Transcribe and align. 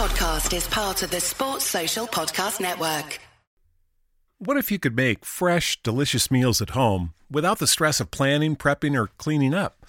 Podcast 0.00 0.56
is 0.56 0.66
part 0.66 1.02
of 1.02 1.10
the 1.10 1.20
Sports 1.20 1.66
Social 1.66 2.06
Podcast 2.06 2.58
Network. 2.58 3.20
What 4.38 4.56
if 4.56 4.72
you 4.72 4.78
could 4.78 4.96
make 4.96 5.26
fresh, 5.26 5.78
delicious 5.82 6.30
meals 6.30 6.62
at 6.62 6.70
home 6.70 7.12
without 7.30 7.58
the 7.58 7.66
stress 7.66 8.00
of 8.00 8.10
planning, 8.10 8.56
prepping, 8.56 8.98
or 8.98 9.08
cleaning 9.18 9.52
up? 9.52 9.84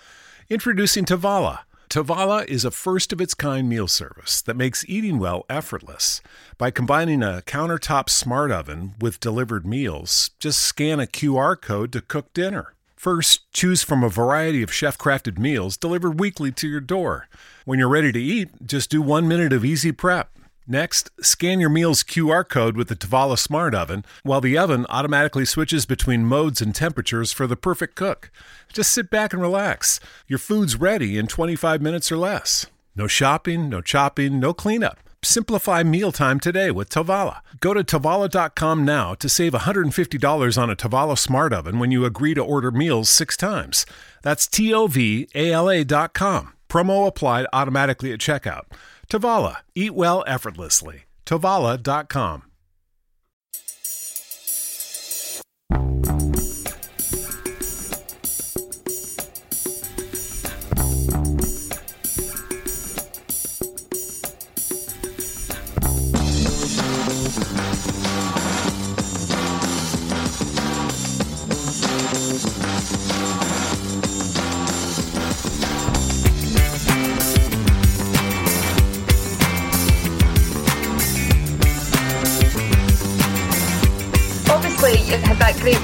Introducing 0.50 1.06
Tovala. 1.06 1.60
Tovala 1.90 2.46
is 2.48 2.66
a 2.66 2.72
first 2.72 3.14
of 3.14 3.22
its 3.22 3.34
kind 3.34 3.70
meal 3.70 3.88
service 3.88 4.42
that 4.42 4.58
makes 4.58 4.84
eating 4.90 5.18
well 5.18 5.46
effortless. 5.50 6.20
By 6.58 6.72
combining 6.72 7.24
a 7.24 7.42
countertop 7.46 8.10
smart 8.10 8.52
oven 8.52 8.96
with 9.00 9.22
delivered 9.22 9.66
meals, 9.66 10.32
just 10.40 10.60
scan 10.60 11.00
a 11.00 11.08
QR 11.08 11.56
code 11.56 11.94
to 11.94 12.02
cook 12.02 12.34
dinner. 12.34 12.74
First, 13.02 13.52
choose 13.52 13.82
from 13.82 14.04
a 14.04 14.10
variety 14.10 14.62
of 14.62 14.72
chef 14.72 14.96
crafted 14.96 15.40
meals 15.40 15.76
delivered 15.76 16.20
weekly 16.20 16.52
to 16.52 16.68
your 16.68 16.80
door. 16.80 17.28
When 17.66 17.80
you're 17.80 17.90
ready 17.90 18.12
to 18.12 18.22
eat, 18.22 18.50
just 18.64 18.92
do 18.92 19.02
one 19.02 19.28
minute 19.28 19.52
of 19.52 19.66
easy 19.66 19.92
prep. 19.92 20.30
Next, 20.68 21.10
scan 21.20 21.60
your 21.60 21.72
meal's 21.72 22.04
QR 22.04 22.48
code 22.48 22.78
with 22.78 22.90
the 22.90 22.96
Tovala 22.96 23.40
Smart 23.40 23.74
Oven, 23.74 24.06
while 24.22 24.40
the 24.40 24.56
oven 24.56 24.86
automatically 24.88 25.46
switches 25.46 25.88
between 25.88 26.28
modes 26.28 26.62
and 26.62 26.76
temperatures 26.76 27.32
for 27.32 27.48
the 27.48 27.56
perfect 27.56 27.96
cook. 27.96 28.30
Just 28.72 28.92
sit 28.92 29.10
back 29.10 29.34
and 29.34 29.42
relax. 29.42 30.00
Your 30.28 30.38
food's 30.38 30.76
ready 30.76 31.18
in 31.18 31.26
25 31.26 31.82
minutes 31.82 32.12
or 32.12 32.18
less. 32.18 32.68
No 32.96 33.08
shopping, 33.08 33.68
no 33.68 33.82
chopping, 33.82 34.40
no 34.40 34.54
cleanup. 34.54 35.00
Simplify 35.24 35.84
mealtime 35.84 36.40
today 36.40 36.72
with 36.72 36.90
Tovala. 36.90 37.42
Go 37.60 37.76
to 37.76 37.84
Tovala.com 37.84 38.84
now 38.84 39.14
to 39.16 39.30
save 39.30 39.54
$150 39.54 40.58
on 40.62 40.70
a 40.70 40.76
Tovala 40.76 41.18
Smart 41.18 41.54
Oven 41.54 41.78
when 41.78 41.92
you 41.92 42.06
agree 42.06 42.34
to 42.34 42.42
order 42.42 42.72
meals 42.72 43.08
six 43.08 43.38
times. 43.38 43.86
That's 44.24 44.48
T 44.48 44.74
O 44.74 44.88
V 44.88 45.28
A 45.36 45.52
L 45.52 45.70
A.com. 45.70 46.54
Promo 46.68 47.06
applied 47.08 47.46
automatically 47.54 48.12
at 48.12 48.20
checkout. 48.20 48.64
Tovala. 49.10 49.58
Eat 49.76 49.94
well 49.94 50.24
effortlessly. 50.26 51.04
Tovala.com. 51.28 52.51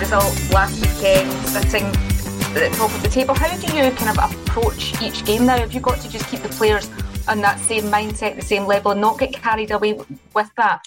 result 0.07 0.51
last 0.53 0.79
weekend, 0.79 1.29
sitting 1.49 1.83
at 1.83 2.53
the 2.53 2.75
top 2.77 2.89
of 2.95 3.03
the 3.03 3.09
table. 3.09 3.33
How 3.33 3.53
do 3.57 3.67
you 3.75 3.91
kind 3.91 4.17
of 4.17 4.31
approach 4.31 5.01
each 5.01 5.25
game 5.25 5.45
now? 5.45 5.57
Have 5.57 5.73
you 5.73 5.81
got 5.81 5.99
to 5.99 6.09
just 6.09 6.29
keep 6.29 6.39
the 6.39 6.49
players 6.49 6.89
on 7.27 7.41
that 7.41 7.59
same 7.59 7.83
mindset, 7.83 8.37
the 8.37 8.41
same 8.41 8.65
level, 8.65 8.91
and 8.91 9.01
not 9.01 9.19
get 9.19 9.33
carried 9.33 9.69
away 9.71 9.99
with 10.33 10.49
that? 10.55 10.79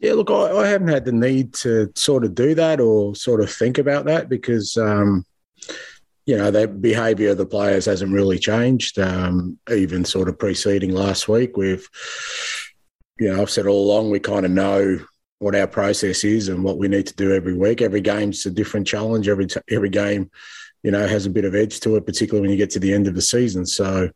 Yeah, 0.00 0.12
look, 0.12 0.30
I, 0.30 0.50
I 0.54 0.66
haven't 0.66 0.88
had 0.88 1.06
the 1.06 1.12
need 1.12 1.54
to 1.54 1.90
sort 1.94 2.24
of 2.24 2.34
do 2.34 2.54
that 2.54 2.78
or 2.78 3.14
sort 3.14 3.40
of 3.40 3.50
think 3.50 3.78
about 3.78 4.04
that 4.04 4.28
because, 4.28 4.76
um, 4.76 5.24
you 6.26 6.36
know, 6.36 6.50
the 6.50 6.68
behaviour 6.68 7.30
of 7.30 7.38
the 7.38 7.46
players 7.46 7.86
hasn't 7.86 8.12
really 8.12 8.38
changed. 8.38 8.98
Um, 8.98 9.58
even 9.70 10.04
sort 10.04 10.28
of 10.28 10.38
preceding 10.38 10.92
last 10.92 11.26
week, 11.26 11.56
we've, 11.56 11.88
you 13.18 13.32
know, 13.32 13.40
I've 13.40 13.50
said 13.50 13.66
all 13.66 13.90
along 13.90 14.10
we 14.10 14.20
kind 14.20 14.44
of 14.44 14.50
know 14.50 14.98
what 15.38 15.54
our 15.54 15.66
process 15.66 16.24
is 16.24 16.48
and 16.48 16.64
what 16.64 16.78
we 16.78 16.88
need 16.88 17.06
to 17.06 17.14
do 17.14 17.34
every 17.34 17.54
week. 17.54 17.82
Every 17.82 18.00
game's 18.00 18.46
a 18.46 18.50
different 18.50 18.86
challenge. 18.86 19.28
Every 19.28 19.46
t- 19.46 19.60
every 19.70 19.90
game, 19.90 20.30
you 20.82 20.90
know, 20.90 21.06
has 21.06 21.26
a 21.26 21.30
bit 21.30 21.44
of 21.44 21.54
edge 21.54 21.80
to 21.80 21.96
it, 21.96 22.06
particularly 22.06 22.42
when 22.42 22.50
you 22.50 22.56
get 22.56 22.70
to 22.70 22.80
the 22.80 22.94
end 22.94 23.06
of 23.06 23.14
the 23.14 23.22
season. 23.22 23.66
So, 23.66 24.10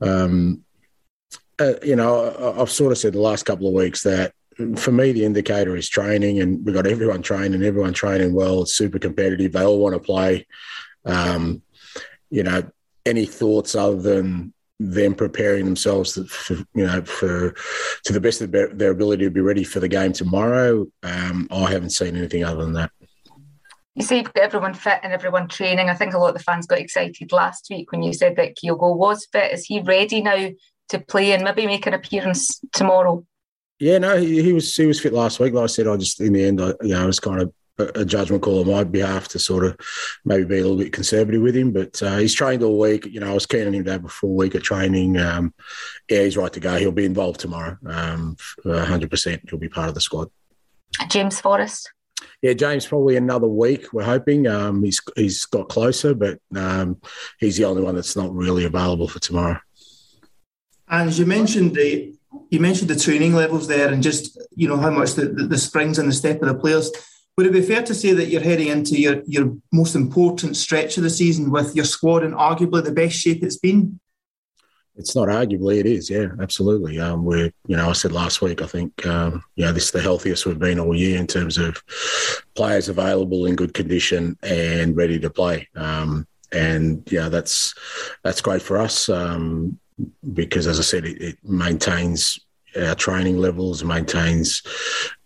um, 0.00 0.62
uh, 1.58 1.74
you 1.82 1.96
know, 1.96 2.24
I, 2.24 2.60
I've 2.60 2.70
sort 2.70 2.92
of 2.92 2.98
said 2.98 3.12
the 3.12 3.20
last 3.20 3.44
couple 3.44 3.68
of 3.68 3.74
weeks 3.74 4.02
that 4.02 4.32
for 4.76 4.92
me, 4.92 5.12
the 5.12 5.24
indicator 5.24 5.76
is 5.76 5.88
training, 5.88 6.40
and 6.40 6.64
we've 6.64 6.74
got 6.74 6.86
everyone 6.86 7.20
training, 7.20 7.62
everyone 7.62 7.92
training 7.92 8.32
well. 8.32 8.62
It's 8.62 8.74
super 8.74 8.98
competitive. 8.98 9.52
They 9.52 9.64
all 9.64 9.78
want 9.78 9.94
to 9.94 10.00
play. 10.00 10.46
Um, 11.04 11.62
you 12.30 12.42
know, 12.42 12.68
any 13.04 13.26
thoughts 13.26 13.74
other 13.74 14.00
than 14.00 14.54
them 14.78 15.14
preparing 15.14 15.64
themselves 15.64 16.14
for, 16.28 16.54
you 16.74 16.86
know, 16.86 17.02
for 17.02 17.54
to 18.04 18.12
the 18.12 18.20
best 18.20 18.40
of 18.40 18.52
their, 18.52 18.90
ability 18.90 19.24
to 19.24 19.30
be 19.30 19.40
ready 19.40 19.64
for 19.64 19.80
the 19.80 19.88
game 19.88 20.12
tomorrow? 20.12 20.86
Um, 21.02 21.48
I 21.50 21.70
haven't 21.70 21.90
seen 21.90 22.16
anything 22.16 22.44
other 22.44 22.62
than 22.62 22.74
that. 22.74 22.90
You 23.94 24.02
see, 24.02 24.16
you've 24.18 24.32
got 24.34 24.44
everyone 24.44 24.74
fit 24.74 25.00
and 25.02 25.12
everyone 25.12 25.48
training. 25.48 25.88
I 25.88 25.94
think 25.94 26.12
a 26.12 26.18
lot 26.18 26.28
of 26.28 26.34
the 26.34 26.42
fans 26.42 26.66
got 26.66 26.78
excited 26.78 27.32
last 27.32 27.66
week 27.70 27.90
when 27.92 28.02
you 28.02 28.12
said 28.12 28.36
that 28.36 28.56
Kyogo 28.56 28.94
was 28.94 29.26
fit. 29.32 29.52
Is 29.52 29.64
he 29.64 29.80
ready 29.80 30.20
now 30.20 30.50
to 30.90 31.00
play 31.00 31.32
and 31.32 31.42
maybe 31.42 31.66
make 31.66 31.86
an 31.86 31.94
appearance 31.94 32.60
tomorrow? 32.74 33.24
Yeah, 33.78 33.98
no, 33.98 34.18
he, 34.18 34.42
he 34.42 34.52
was 34.52 34.74
he 34.74 34.86
was 34.86 35.00
fit 35.00 35.14
last 35.14 35.40
week. 35.40 35.54
Like 35.54 35.64
I 35.64 35.66
said, 35.66 35.86
I 35.86 35.96
just 35.96 36.20
in 36.20 36.34
the 36.34 36.44
end, 36.44 36.60
I, 36.60 36.68
you 36.82 36.90
know, 36.90 37.04
it 37.04 37.06
was 37.06 37.20
kind 37.20 37.40
of 37.40 37.52
a, 37.78 38.00
a 38.00 38.04
judgment 38.04 38.42
call 38.42 38.60
on 38.60 38.70
my 38.70 38.84
behalf 38.84 39.28
to 39.28 39.38
sort 39.38 39.64
of 39.64 39.76
maybe 40.24 40.44
be 40.44 40.58
a 40.58 40.62
little 40.62 40.76
bit 40.76 40.92
conservative 40.92 41.42
with 41.42 41.56
him. 41.56 41.72
But 41.72 42.02
uh, 42.02 42.16
he's 42.16 42.34
trained 42.34 42.62
all 42.62 42.78
week. 42.78 43.06
You 43.06 43.20
know, 43.20 43.30
I 43.30 43.34
was 43.34 43.46
keen 43.46 43.66
on 43.66 43.74
him 43.74 43.84
to 43.84 43.92
have 43.92 44.04
a 44.04 44.08
full 44.08 44.34
week 44.34 44.54
of 44.54 44.62
training. 44.62 45.18
Um, 45.18 45.54
yeah, 46.08 46.22
he's 46.22 46.36
right 46.36 46.52
to 46.52 46.60
go. 46.60 46.76
He'll 46.76 46.92
be 46.92 47.04
involved 47.04 47.40
tomorrow. 47.40 47.76
Um, 47.86 48.36
100%. 48.64 49.50
He'll 49.50 49.58
be 49.58 49.68
part 49.68 49.88
of 49.88 49.94
the 49.94 50.00
squad. 50.00 50.30
James 51.08 51.40
Forrest. 51.40 51.92
Yeah, 52.42 52.52
James, 52.52 52.86
probably 52.86 53.16
another 53.16 53.48
week. 53.48 53.92
We're 53.92 54.04
hoping 54.04 54.46
um, 54.46 54.82
he's 54.82 55.00
he's 55.16 55.44
got 55.46 55.68
closer, 55.68 56.14
but 56.14 56.38
um, 56.54 57.00
he's 57.38 57.56
the 57.56 57.64
only 57.64 57.82
one 57.82 57.94
that's 57.94 58.16
not 58.16 58.32
really 58.32 58.64
available 58.64 59.08
for 59.08 59.18
tomorrow. 59.18 59.58
And 60.88 61.08
as 61.08 61.18
you 61.18 61.26
mentioned 61.26 61.74
the 61.74 62.14
you 62.50 62.60
mentioned 62.60 62.88
the 62.88 62.98
training 62.98 63.34
levels 63.34 63.68
there, 63.68 63.92
and 63.92 64.02
just 64.02 64.40
you 64.54 64.68
know 64.68 64.76
how 64.76 64.90
much 64.90 65.14
the, 65.14 65.26
the, 65.26 65.46
the 65.46 65.58
springs 65.58 65.98
and 65.98 66.08
the 66.08 66.14
step 66.14 66.40
of 66.42 66.48
the 66.48 66.54
players. 66.54 66.90
Would 67.36 67.46
it 67.46 67.52
be 67.52 67.62
fair 67.62 67.82
to 67.82 67.94
say 67.94 68.12
that 68.14 68.28
you're 68.28 68.40
heading 68.40 68.68
into 68.68 68.98
your 68.98 69.22
your 69.26 69.54
most 69.72 69.94
important 69.94 70.56
stretch 70.56 70.96
of 70.96 71.02
the 71.02 71.10
season 71.10 71.50
with 71.50 71.76
your 71.76 71.84
squad 71.84 72.24
in 72.24 72.32
arguably 72.32 72.82
the 72.82 72.92
best 72.92 73.16
shape 73.16 73.42
it's 73.42 73.58
been? 73.58 74.00
It's 74.96 75.14
not 75.14 75.28
arguably, 75.28 75.78
it 75.78 75.86
is. 75.86 76.08
Yeah, 76.08 76.28
absolutely. 76.40 76.98
Um, 76.98 77.24
we're, 77.24 77.52
you 77.66 77.76
know, 77.76 77.90
I 77.90 77.92
said 77.92 78.12
last 78.12 78.40
week, 78.40 78.62
I 78.62 78.66
think, 78.66 79.04
um, 79.04 79.44
you 79.54 79.66
know, 79.66 79.72
this 79.72 79.84
is 79.84 79.90
the 79.90 80.00
healthiest 80.00 80.46
we've 80.46 80.58
been 80.58 80.80
all 80.80 80.96
year 80.96 81.18
in 81.18 81.26
terms 81.26 81.58
of 81.58 81.82
players 82.54 82.88
available 82.88 83.44
in 83.44 83.56
good 83.56 83.74
condition 83.74 84.38
and 84.42 84.96
ready 84.96 85.18
to 85.20 85.28
play. 85.28 85.68
Um, 85.76 86.26
and 86.52 87.06
yeah, 87.12 87.28
that's 87.28 87.74
that's 88.22 88.40
great 88.40 88.62
for 88.62 88.78
us 88.78 89.08
um, 89.08 89.78
because, 90.32 90.66
as 90.66 90.78
I 90.78 90.82
said, 90.82 91.04
it, 91.04 91.20
it, 91.20 91.38
maintains 91.42 92.40
our 92.78 92.94
training 92.94 93.38
levels, 93.38 93.84
maintains 93.84 94.62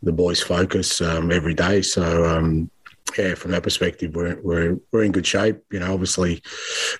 the 0.02 0.12
boys' 0.12 0.42
focus 0.42 1.00
um, 1.00 1.30
every 1.30 1.54
day. 1.54 1.82
So 1.82 2.24
um, 2.24 2.70
yeah, 3.18 3.34
from 3.34 3.50
that 3.52 3.62
perspective, 3.62 4.14
we're, 4.14 4.40
we're 4.42 4.78
we're 4.92 5.04
in 5.04 5.12
good 5.12 5.26
shape. 5.26 5.58
You 5.70 5.80
know, 5.80 5.92
obviously, 5.92 6.42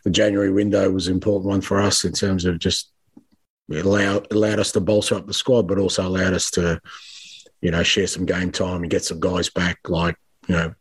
the 0.05 0.11
January 0.11 0.51
window 0.51 0.91
was 0.91 1.07
an 1.07 1.15
important 1.15 1.49
one 1.49 1.61
for 1.61 1.81
us 1.81 2.05
in 2.05 2.13
terms 2.13 2.45
of 2.45 2.59
just 2.59 2.91
it 3.69 3.85
allowed 3.85 4.31
allowed 4.33 4.59
us 4.59 4.73
to 4.73 4.81
bolster 4.81 5.15
up 5.15 5.27
the 5.27 5.35
squad, 5.35 5.69
but 5.69 5.79
also 5.79 6.07
allowed 6.07 6.35
us 6.35 6.51
to, 6.53 6.81
you 7.61 7.71
know, 7.71 7.83
share 7.83 8.07
some 8.07 8.27
game 8.27 8.51
time 8.51 8.83
and 8.83 8.91
get 8.91 9.05
some 9.05 9.21
guys 9.21 9.49
back 9.49 9.79
like 9.89 10.17
you 10.49 10.57
know, 10.57 10.75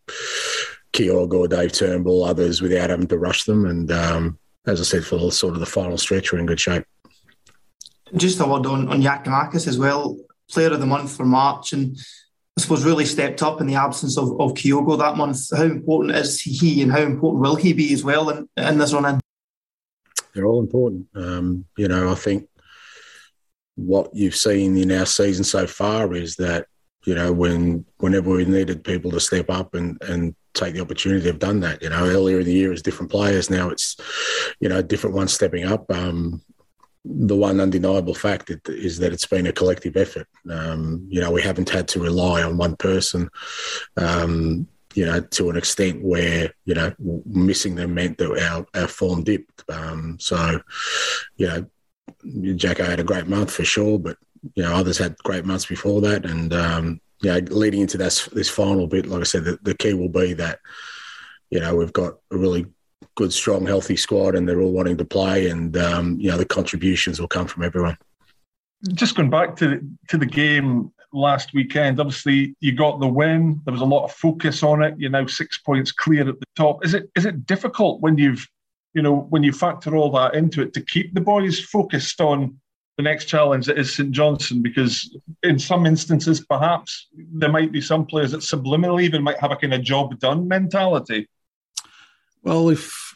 Kyogo 0.93 1.33
or 1.33 1.47
Dave 1.47 1.71
Turnbull, 1.71 2.23
others 2.23 2.61
without 2.61 2.89
having 2.89 3.07
to 3.07 3.17
rush 3.17 3.43
them. 3.43 3.65
And 3.65 3.91
um, 3.91 4.39
as 4.65 4.81
I 4.81 4.83
said, 4.83 5.05
for 5.05 5.17
the, 5.17 5.31
sort 5.31 5.53
of 5.53 5.59
the 5.59 5.65
final 5.65 5.97
stretch, 5.97 6.31
we're 6.31 6.39
in 6.39 6.47
good 6.47 6.59
shape. 6.59 6.85
Just 8.15 8.39
a 8.39 8.45
word 8.45 8.65
on 8.65 8.87
on 8.89 9.01
Giakoumakis 9.01 9.67
as 9.67 9.77
well, 9.77 10.17
player 10.49 10.71
of 10.71 10.79
the 10.79 10.85
month 10.85 11.15
for 11.15 11.25
March, 11.25 11.73
and 11.73 11.97
I 12.57 12.61
suppose 12.61 12.83
really 12.83 13.05
stepped 13.05 13.41
up 13.41 13.61
in 13.61 13.67
the 13.67 13.75
absence 13.75 14.17
of, 14.17 14.31
of 14.39 14.53
Kyogo 14.53 14.97
that 14.97 15.15
month. 15.15 15.55
How 15.55 15.63
important 15.63 16.15
is 16.15 16.41
he 16.41 16.81
and 16.81 16.91
how 16.91 17.01
important 17.01 17.41
will 17.41 17.55
he 17.55 17.73
be 17.73 17.93
as 17.93 18.03
well 18.03 18.29
in, 18.29 18.49
in 18.57 18.77
this 18.77 18.93
run 18.93 19.05
in? 19.05 19.19
They're 20.33 20.45
all 20.45 20.59
important. 20.59 21.07
Um, 21.15 21.65
you 21.77 21.87
know, 21.87 22.11
I 22.11 22.15
think 22.15 22.49
what 23.75 24.13
you've 24.13 24.35
seen 24.35 24.75
in 24.77 24.91
our 24.91 25.05
season 25.05 25.43
so 25.43 25.67
far 25.67 26.13
is 26.13 26.35
that 26.35 26.67
you 27.05 27.15
know 27.15 27.31
when 27.31 27.85
whenever 27.99 28.29
we 28.29 28.43
needed 28.43 28.83
people 28.83 29.11
to 29.11 29.19
step 29.19 29.49
up 29.49 29.73
and 29.73 29.97
and 30.01 30.35
take 30.53 30.73
the 30.73 30.81
opportunity, 30.81 31.21
they've 31.21 31.39
done 31.39 31.61
that. 31.61 31.81
You 31.81 31.89
know, 31.89 32.05
earlier 32.05 32.39
in 32.39 32.45
the 32.45 32.53
year, 32.53 32.73
it's 32.73 32.81
different 32.81 33.11
players. 33.11 33.49
Now 33.49 33.69
it's 33.69 33.95
you 34.59 34.67
know 34.67 34.81
different 34.81 35.15
ones 35.15 35.33
stepping 35.33 35.65
up. 35.65 35.89
Um, 35.91 36.41
the 37.11 37.35
one 37.35 37.59
undeniable 37.59 38.13
fact 38.13 38.51
is 38.67 38.99
that 38.99 39.11
it's 39.11 39.25
been 39.25 39.47
a 39.47 39.53
collective 39.53 39.97
effort. 39.97 40.27
Um, 40.49 41.07
you 41.09 41.19
know, 41.19 41.31
we 41.31 41.41
haven't 41.41 41.69
had 41.69 41.87
to 41.89 41.99
rely 41.99 42.43
on 42.43 42.57
one 42.57 42.75
person. 42.75 43.29
Um, 43.97 44.67
you 44.95 45.05
know, 45.05 45.19
to 45.21 45.49
an 45.49 45.57
extent 45.57 46.03
where 46.03 46.51
you 46.65 46.73
know 46.73 46.93
missing 47.25 47.75
them 47.75 47.93
meant 47.93 48.17
that 48.17 48.31
our, 48.31 48.65
our 48.79 48.87
form 48.87 49.23
dipped. 49.23 49.63
Um, 49.69 50.17
so, 50.19 50.59
you 51.37 51.47
know, 51.47 52.55
Jacko 52.55 52.85
had 52.85 52.99
a 52.99 53.03
great 53.03 53.27
month 53.27 53.51
for 53.51 53.63
sure, 53.63 53.99
but 53.99 54.17
you 54.55 54.63
know 54.63 54.73
others 54.73 54.97
had 54.97 55.17
great 55.19 55.45
months 55.45 55.65
before 55.65 56.01
that, 56.01 56.25
and 56.25 56.53
um, 56.53 57.01
you 57.21 57.29
know, 57.29 57.39
leading 57.49 57.81
into 57.81 57.97
this 57.97 58.25
this 58.27 58.49
final 58.49 58.87
bit, 58.87 59.05
like 59.05 59.21
I 59.21 59.25
said, 59.25 59.45
the, 59.45 59.59
the 59.61 59.75
key 59.75 59.93
will 59.93 60.09
be 60.09 60.33
that 60.33 60.59
you 61.49 61.59
know 61.59 61.75
we've 61.75 61.93
got 61.93 62.15
a 62.31 62.37
really 62.37 62.65
good, 63.15 63.33
strong, 63.33 63.65
healthy 63.65 63.95
squad, 63.95 64.35
and 64.35 64.47
they're 64.47 64.61
all 64.61 64.71
wanting 64.71 64.97
to 64.97 65.05
play, 65.05 65.49
and 65.49 65.75
um, 65.77 66.17
you 66.19 66.29
know 66.29 66.37
the 66.37 66.45
contributions 66.45 67.19
will 67.19 67.27
come 67.27 67.47
from 67.47 67.63
everyone. 67.63 67.97
Just 68.93 69.15
going 69.15 69.29
back 69.29 69.55
to 69.57 69.81
to 70.07 70.17
the 70.17 70.25
game 70.25 70.91
last 71.11 71.53
weekend, 71.53 71.99
obviously 71.99 72.55
you 72.59 72.73
got 72.73 72.99
the 72.99 73.07
win. 73.07 73.61
There 73.65 73.71
was 73.71 73.81
a 73.81 73.85
lot 73.85 74.05
of 74.05 74.11
focus 74.11 74.63
on 74.63 74.83
it. 74.83 74.95
You're 74.97 75.09
now 75.09 75.25
six 75.25 75.57
points 75.57 75.91
clear 75.91 76.27
at 76.27 76.39
the 76.39 76.45
top. 76.55 76.85
Is 76.85 76.93
it 76.93 77.09
is 77.15 77.25
it 77.25 77.45
difficult 77.45 78.01
when 78.01 78.17
you've 78.17 78.47
you 78.93 79.01
know 79.01 79.27
when 79.29 79.43
you 79.43 79.51
factor 79.51 79.95
all 79.95 80.11
that 80.11 80.35
into 80.35 80.61
it 80.61 80.73
to 80.73 80.81
keep 80.81 81.13
the 81.13 81.21
boys 81.21 81.59
focused 81.59 82.21
on 82.21 82.57
the 82.97 83.03
next 83.03 83.25
challenge 83.25 83.65
that 83.65 83.77
is 83.77 83.95
St 83.95 84.11
Johnstone 84.11 84.61
because 84.61 85.15
in 85.43 85.57
some 85.57 85.85
instances 85.85 86.45
perhaps 86.45 87.07
there 87.15 87.51
might 87.51 87.71
be 87.71 87.79
some 87.79 88.05
players 88.05 88.31
that 88.31 88.41
subliminally 88.41 89.03
even 89.03 89.23
might 89.23 89.39
have 89.39 89.51
a 89.51 89.55
kind 89.55 89.73
of 89.73 89.81
job 89.83 90.19
done 90.19 90.47
mentality. 90.47 91.27
Well, 92.43 92.69
if 92.69 93.15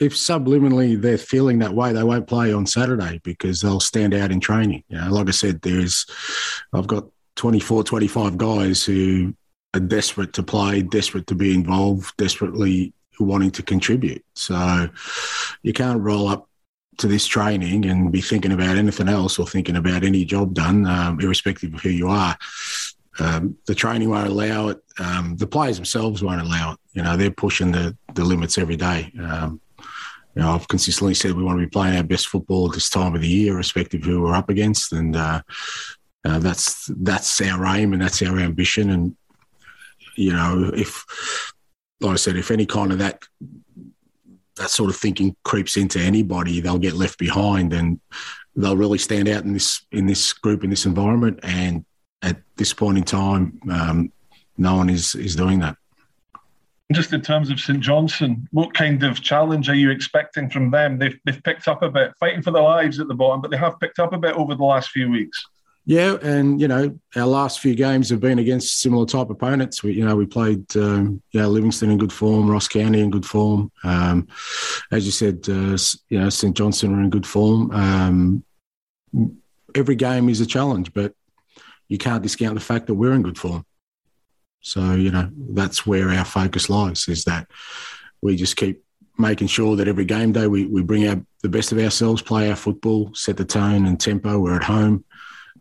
if 0.00 0.14
subliminally 0.14 1.00
they're 1.00 1.18
feeling 1.18 1.60
that 1.60 1.74
way, 1.74 1.92
they 1.92 2.02
won't 2.02 2.26
play 2.26 2.52
on 2.52 2.66
Saturday 2.66 3.20
because 3.22 3.60
they'll 3.60 3.80
stand 3.80 4.12
out 4.12 4.32
in 4.32 4.40
training. 4.40 4.82
You 4.88 4.98
know, 4.98 5.10
like 5.12 5.28
I 5.28 5.32
said, 5.32 5.62
there's 5.62 6.06
I've 6.72 6.86
got 6.86 7.06
24, 7.36 7.84
25 7.84 8.36
guys 8.36 8.84
who 8.84 9.34
are 9.74 9.80
desperate 9.80 10.32
to 10.34 10.42
play, 10.42 10.82
desperate 10.82 11.26
to 11.28 11.34
be 11.34 11.54
involved, 11.54 12.16
desperately 12.16 12.92
wanting 13.20 13.50
to 13.52 13.62
contribute. 13.62 14.24
So 14.34 14.88
you 15.62 15.72
can't 15.72 16.00
roll 16.00 16.28
up 16.28 16.48
to 16.98 17.08
this 17.08 17.26
training 17.26 17.86
and 17.86 18.12
be 18.12 18.20
thinking 18.20 18.52
about 18.52 18.76
anything 18.76 19.08
else 19.08 19.38
or 19.38 19.46
thinking 19.46 19.76
about 19.76 20.04
any 20.04 20.24
job 20.24 20.54
done, 20.54 20.86
um, 20.86 21.20
irrespective 21.20 21.74
of 21.74 21.80
who 21.80 21.88
you 21.88 22.08
are. 22.08 22.36
Um, 23.18 23.56
the 23.66 23.74
training 23.74 24.10
won't 24.10 24.28
allow 24.28 24.68
it. 24.68 24.78
Um, 24.98 25.36
the 25.36 25.46
players 25.46 25.76
themselves 25.76 26.22
won't 26.22 26.40
allow 26.40 26.72
it. 26.72 26.78
You 26.92 27.02
know, 27.02 27.16
they're 27.16 27.30
pushing 27.30 27.72
the, 27.72 27.96
the 28.14 28.24
limits 28.24 28.58
every 28.58 28.76
day. 28.76 29.12
Um, 29.20 29.60
you 30.34 30.42
know, 30.42 30.52
I've 30.52 30.68
consistently 30.68 31.14
said 31.14 31.32
we 31.32 31.44
want 31.44 31.60
to 31.60 31.66
be 31.66 31.70
playing 31.70 31.96
our 31.96 32.02
best 32.02 32.26
football 32.26 32.68
at 32.68 32.74
this 32.74 32.90
time 32.90 33.14
of 33.14 33.20
the 33.20 33.28
year, 33.28 33.54
irrespective 33.54 34.02
of 34.02 34.06
who 34.06 34.22
we're 34.22 34.34
up 34.34 34.48
against, 34.48 34.92
and 34.92 35.14
uh, 35.14 35.42
uh, 36.24 36.38
that's 36.40 36.90
that's 36.96 37.40
our 37.40 37.64
aim 37.66 37.92
and 37.92 38.02
that's 38.02 38.20
our 38.20 38.38
ambition. 38.38 38.90
And 38.90 39.16
you 40.16 40.32
know, 40.32 40.72
if 40.74 41.04
like 42.00 42.14
I 42.14 42.16
said, 42.16 42.36
if 42.36 42.50
any 42.50 42.66
kind 42.66 42.90
of 42.90 42.98
that 42.98 43.22
that 44.56 44.70
sort 44.70 44.90
of 44.90 44.96
thinking 44.96 45.36
creeps 45.44 45.76
into 45.76 46.00
anybody, 46.00 46.60
they'll 46.60 46.78
get 46.78 46.94
left 46.94 47.18
behind 47.18 47.72
and 47.72 48.00
they'll 48.56 48.76
really 48.76 48.98
stand 48.98 49.28
out 49.28 49.44
in 49.44 49.52
this 49.52 49.86
in 49.92 50.06
this 50.06 50.32
group 50.32 50.64
in 50.64 50.70
this 50.70 50.86
environment. 50.86 51.40
And 51.44 51.84
at 52.24 52.38
this 52.56 52.72
point 52.72 52.98
in 52.98 53.04
time, 53.04 53.60
um, 53.70 54.12
no 54.56 54.76
one 54.76 54.90
is 54.90 55.14
is 55.14 55.36
doing 55.36 55.60
that. 55.60 55.76
Just 56.92 57.12
in 57.12 57.22
terms 57.22 57.50
of 57.50 57.58
St 57.58 57.80
Johnstone, 57.80 58.46
what 58.52 58.74
kind 58.74 59.02
of 59.02 59.20
challenge 59.22 59.68
are 59.68 59.74
you 59.74 59.90
expecting 59.90 60.50
from 60.50 60.70
them? 60.70 60.98
They've 60.98 61.18
they've 61.24 61.42
picked 61.42 61.68
up 61.68 61.82
a 61.82 61.90
bit, 61.90 62.12
fighting 62.18 62.42
for 62.42 62.50
their 62.50 62.62
lives 62.62 63.00
at 63.00 63.08
the 63.08 63.14
bottom, 63.14 63.40
but 63.40 63.50
they 63.50 63.56
have 63.56 63.78
picked 63.80 63.98
up 63.98 64.12
a 64.12 64.18
bit 64.18 64.34
over 64.34 64.54
the 64.54 64.64
last 64.64 64.90
few 64.90 65.10
weeks. 65.10 65.44
Yeah, 65.86 66.16
and 66.22 66.60
you 66.60 66.68
know 66.68 66.98
our 67.14 67.26
last 67.26 67.60
few 67.60 67.74
games 67.74 68.08
have 68.08 68.20
been 68.20 68.38
against 68.38 68.80
similar 68.80 69.04
type 69.04 69.28
opponents. 69.28 69.82
We, 69.82 69.92
you 69.92 70.04
know, 70.04 70.16
we 70.16 70.24
played, 70.24 70.64
um, 70.76 71.22
know, 71.34 71.48
Livingston 71.48 71.90
in 71.90 71.98
good 71.98 72.12
form, 72.12 72.50
Ross 72.50 72.68
County 72.68 73.00
in 73.00 73.10
good 73.10 73.26
form. 73.26 73.70
Um, 73.82 74.28
as 74.90 75.04
you 75.04 75.12
said, 75.12 75.44
uh, 75.48 75.76
you 76.08 76.20
know, 76.20 76.30
St 76.30 76.56
Johnstone 76.56 76.94
are 76.94 77.02
in 77.02 77.10
good 77.10 77.26
form. 77.26 77.70
Um, 77.70 78.44
every 79.74 79.94
game 79.94 80.30
is 80.30 80.40
a 80.40 80.46
challenge, 80.46 80.92
but 80.94 81.14
you 81.88 81.98
can't 81.98 82.22
discount 82.22 82.54
the 82.54 82.60
fact 82.60 82.86
that 82.86 82.94
we're 82.94 83.12
in 83.12 83.22
good 83.22 83.38
form. 83.38 83.64
So 84.60 84.92
you 84.92 85.10
know 85.10 85.30
that's 85.50 85.86
where 85.86 86.10
our 86.10 86.24
focus 86.24 86.70
lies. 86.70 87.08
Is 87.08 87.24
that 87.24 87.48
we 88.22 88.36
just 88.36 88.56
keep 88.56 88.82
making 89.18 89.46
sure 89.46 89.76
that 89.76 89.88
every 89.88 90.04
game 90.04 90.32
day 90.32 90.46
we, 90.46 90.66
we 90.66 90.82
bring 90.82 91.06
out 91.06 91.18
the 91.42 91.48
best 91.48 91.70
of 91.72 91.78
ourselves, 91.78 92.22
play 92.22 92.50
our 92.50 92.56
football, 92.56 93.14
set 93.14 93.36
the 93.36 93.44
tone 93.44 93.86
and 93.86 94.00
tempo. 94.00 94.38
We're 94.38 94.56
at 94.56 94.64
home. 94.64 95.04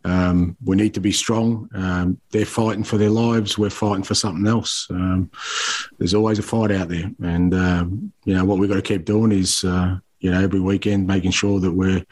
Um, 0.05 0.57
we 0.63 0.75
need 0.75 0.93
to 0.95 0.99
be 0.99 1.11
strong. 1.11 1.69
Um, 1.73 2.19
they're 2.31 2.45
fighting 2.45 2.83
for 2.83 2.97
their 2.97 3.09
lives. 3.09 3.57
We're 3.57 3.69
fighting 3.69 4.03
for 4.03 4.15
something 4.15 4.47
else. 4.47 4.87
Um, 4.89 5.31
there's 5.97 6.13
always 6.13 6.39
a 6.39 6.43
fight 6.43 6.71
out 6.71 6.89
there, 6.89 7.09
and 7.21 7.53
um, 7.53 8.13
you 8.25 8.33
know 8.33 8.43
what 8.43 8.57
we've 8.57 8.69
got 8.69 8.75
to 8.75 8.81
keep 8.81 9.05
doing 9.05 9.31
is 9.31 9.63
uh, 9.63 9.97
you 10.19 10.29
know 10.31 10.41
every 10.41 10.59
weekend 10.59 11.07
making 11.07 11.31
sure 11.31 11.59
that 11.61 11.71
we're 11.71 12.03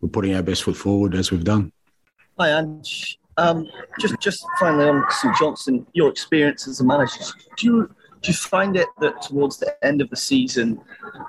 we're 0.00 0.08
putting 0.08 0.34
our 0.34 0.42
best 0.42 0.62
foot 0.62 0.76
forward 0.76 1.14
as 1.14 1.30
we've 1.30 1.44
done. 1.44 1.72
Hi, 2.38 2.58
Ange. 2.58 3.18
Um, 3.38 3.68
just 4.00 4.18
just 4.20 4.46
finally 4.58 4.88
on 4.88 5.04
St 5.10 5.36
Johnstone, 5.36 5.86
your 5.92 6.08
experience 6.08 6.66
as 6.66 6.80
a 6.80 6.84
manager. 6.84 7.20
Do 7.56 7.66
you 7.66 7.94
do 8.22 8.32
you 8.32 8.34
find 8.34 8.76
it 8.76 8.88
that 9.00 9.22
towards 9.22 9.58
the 9.58 9.84
end 9.84 10.00
of 10.00 10.08
the 10.10 10.16
season, 10.16 10.80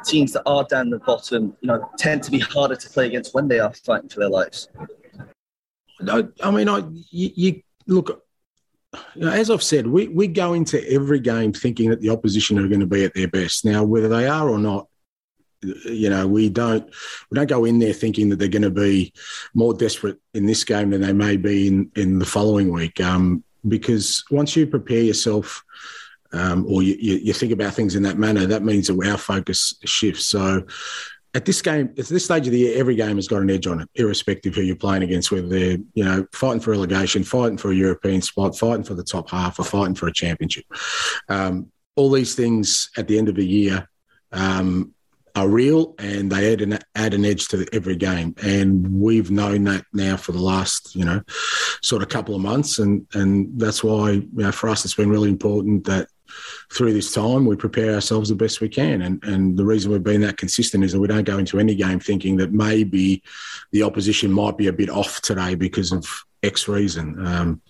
teams 0.06 0.32
that 0.34 0.44
are 0.46 0.64
down 0.64 0.90
the 0.90 1.00
bottom, 1.00 1.56
you 1.62 1.68
know, 1.68 1.90
tend 1.98 2.24
to 2.24 2.32
be 2.32 2.40
harder 2.40 2.76
to 2.76 2.90
play 2.90 3.08
against 3.08 3.36
when 3.36 3.48
they 3.48 3.60
are 3.60 3.74
fighting 3.74 4.10
for 4.10 4.22
their 4.22 4.30
lives? 4.30 4.70
I, 6.08 6.24
I 6.42 6.52
mean, 6.52 6.70
I 6.70 6.80
you, 7.12 7.32
you 7.36 7.62
look. 7.88 8.24
You 9.16 9.26
know, 9.26 9.32
as 9.32 9.52
I've 9.52 9.62
said, 9.62 9.86
we, 9.86 10.08
we 10.08 10.28
go 10.28 10.54
into 10.54 10.82
every 10.90 11.20
game 11.20 11.52
thinking 11.52 11.90
that 11.90 12.00
the 12.00 12.10
opposition 12.10 12.58
are 12.58 12.70
going 12.70 12.80
to 12.80 12.88
be 12.88 13.04
at 13.04 13.14
their 13.14 13.28
best. 13.28 13.66
Now, 13.66 13.84
whether 13.84 14.08
they 14.08 14.28
are 14.28 14.50
or 14.50 14.58
not, 14.58 14.88
you 15.62 16.10
know, 16.10 16.28
we 16.28 16.50
don't 16.50 16.86
we 17.30 17.36
don't 17.36 17.50
go 17.50 17.66
in 17.66 17.80
there 17.80 17.94
thinking 17.94 18.30
that 18.30 18.38
they're 18.38 18.48
going 18.48 18.62
to 18.62 18.70
be 18.70 19.14
more 19.54 19.74
desperate 19.74 20.18
in 20.34 20.46
this 20.46 20.64
game 20.64 20.92
than 20.92 21.02
they 21.02 21.14
may 21.14 21.38
be 21.38 21.68
in 21.68 21.92
in 21.96 22.20
the 22.20 22.26
following 22.26 22.72
week. 22.72 23.00
Um, 23.02 23.44
because 23.68 24.24
once 24.32 24.56
you 24.56 24.68
prepare 24.68 25.02
yourself, 25.02 25.64
um, 26.32 26.66
or 26.68 26.84
you, 26.84 26.96
you, 26.96 27.34
think 27.34 27.52
about 27.52 27.74
things 27.74 27.96
in 27.96 28.04
that 28.04 28.18
manner, 28.18 28.46
that 28.46 28.64
means 28.64 28.88
that 28.88 29.08
our 29.08 29.18
focus 29.18 29.74
shifts. 29.84 30.28
So 30.28 30.64
at 31.34 31.46
this 31.46 31.62
game, 31.62 31.94
at 31.98 32.08
this 32.08 32.26
stage 32.26 32.48
of 32.48 32.54
the 32.54 32.60
year, 32.60 32.80
every 32.80 32.96
game 32.96 33.16
has 33.16 33.28
got 33.28 33.42
an 33.42 33.50
edge 33.50 33.68
on 33.68 33.82
it, 33.82 33.90
irrespective 33.96 34.56
who 34.56 34.62
you're 34.62 34.76
playing 34.76 35.04
against, 35.04 35.32
whether 35.32 35.48
they're, 35.48 35.78
you 35.94 36.04
know, 36.04 36.26
fighting 36.34 36.62
for 36.62 36.72
relegation, 36.72 37.24
fighting 37.24 37.58
for 37.58 37.72
a 37.72 37.76
European 37.76 38.22
spot, 38.22 38.58
fighting 38.58 38.84
for 38.84 38.94
the 38.94 39.04
top 39.04 39.30
half, 39.30 39.60
or 39.60 39.64
fighting 39.64 39.96
for 39.96 40.08
a 40.08 40.14
championship. 40.14 40.66
Um, 41.30 41.72
all 41.96 42.12
these 42.12 42.36
things 42.36 42.90
at 42.98 43.08
the 43.08 43.18
end 43.18 43.28
of 43.28 43.36
the 43.36 43.46
year 43.46 43.90
um, 44.32 44.94
are 45.38 45.48
real 45.48 45.94
and 46.00 46.32
they 46.32 46.52
add 46.52 46.62
an, 46.62 46.80
add 46.96 47.14
an 47.14 47.24
edge 47.24 47.48
to 47.50 47.66
every 47.72 47.96
game. 47.96 48.34
And 48.42 49.00
we've 49.00 49.30
known 49.30 49.64
that 49.66 49.86
now 49.94 50.18
for 50.18 50.32
the 50.32 50.42
last, 50.42 50.96
you 50.96 51.06
know, 51.06 51.22
sort 51.82 52.02
of 52.02 52.10
couple 52.10 52.36
of 52.36 52.42
months. 52.42 52.80
And, 52.80 53.06
and 53.14 53.60
that's 53.60 53.84
why, 53.84 54.12
you 54.12 54.30
know, 54.34 54.52
for 54.52 54.68
us, 54.70 54.84
it's 54.84 54.96
been 54.96 55.10
really 55.10 55.30
important 55.30 55.86
that 55.86 56.08
through 56.74 56.94
this 56.94 57.14
time, 57.14 57.46
we 57.46 57.56
prepare 57.56 57.94
ourselves 57.94 58.30
the 58.30 58.36
best 58.36 58.62
we 58.62 58.70
can. 58.70 59.04
And, 59.04 59.24
and 59.24 59.58
the 59.58 59.66
reason 59.66 59.92
we've 59.92 60.04
been 60.04 60.22
that 60.22 60.38
consistent 60.38 60.84
is 60.84 60.94
that 60.94 61.00
we 61.00 61.08
don't 61.08 61.24
go 61.24 61.38
into 61.38 61.60
any 61.60 61.76
game 61.76 62.00
thinking 62.00 62.38
that 62.38 62.52
maybe 62.52 63.22
the 63.72 63.84
opposition 63.84 64.32
might 64.32 64.58
be 64.58 64.68
a 64.68 64.74
bit 64.74 64.90
off 64.90 65.22
today 65.22 65.56
because 65.56 65.92
of 65.92 66.06
X 66.42 66.68
reason. 66.68 67.26
Um, 67.26 67.62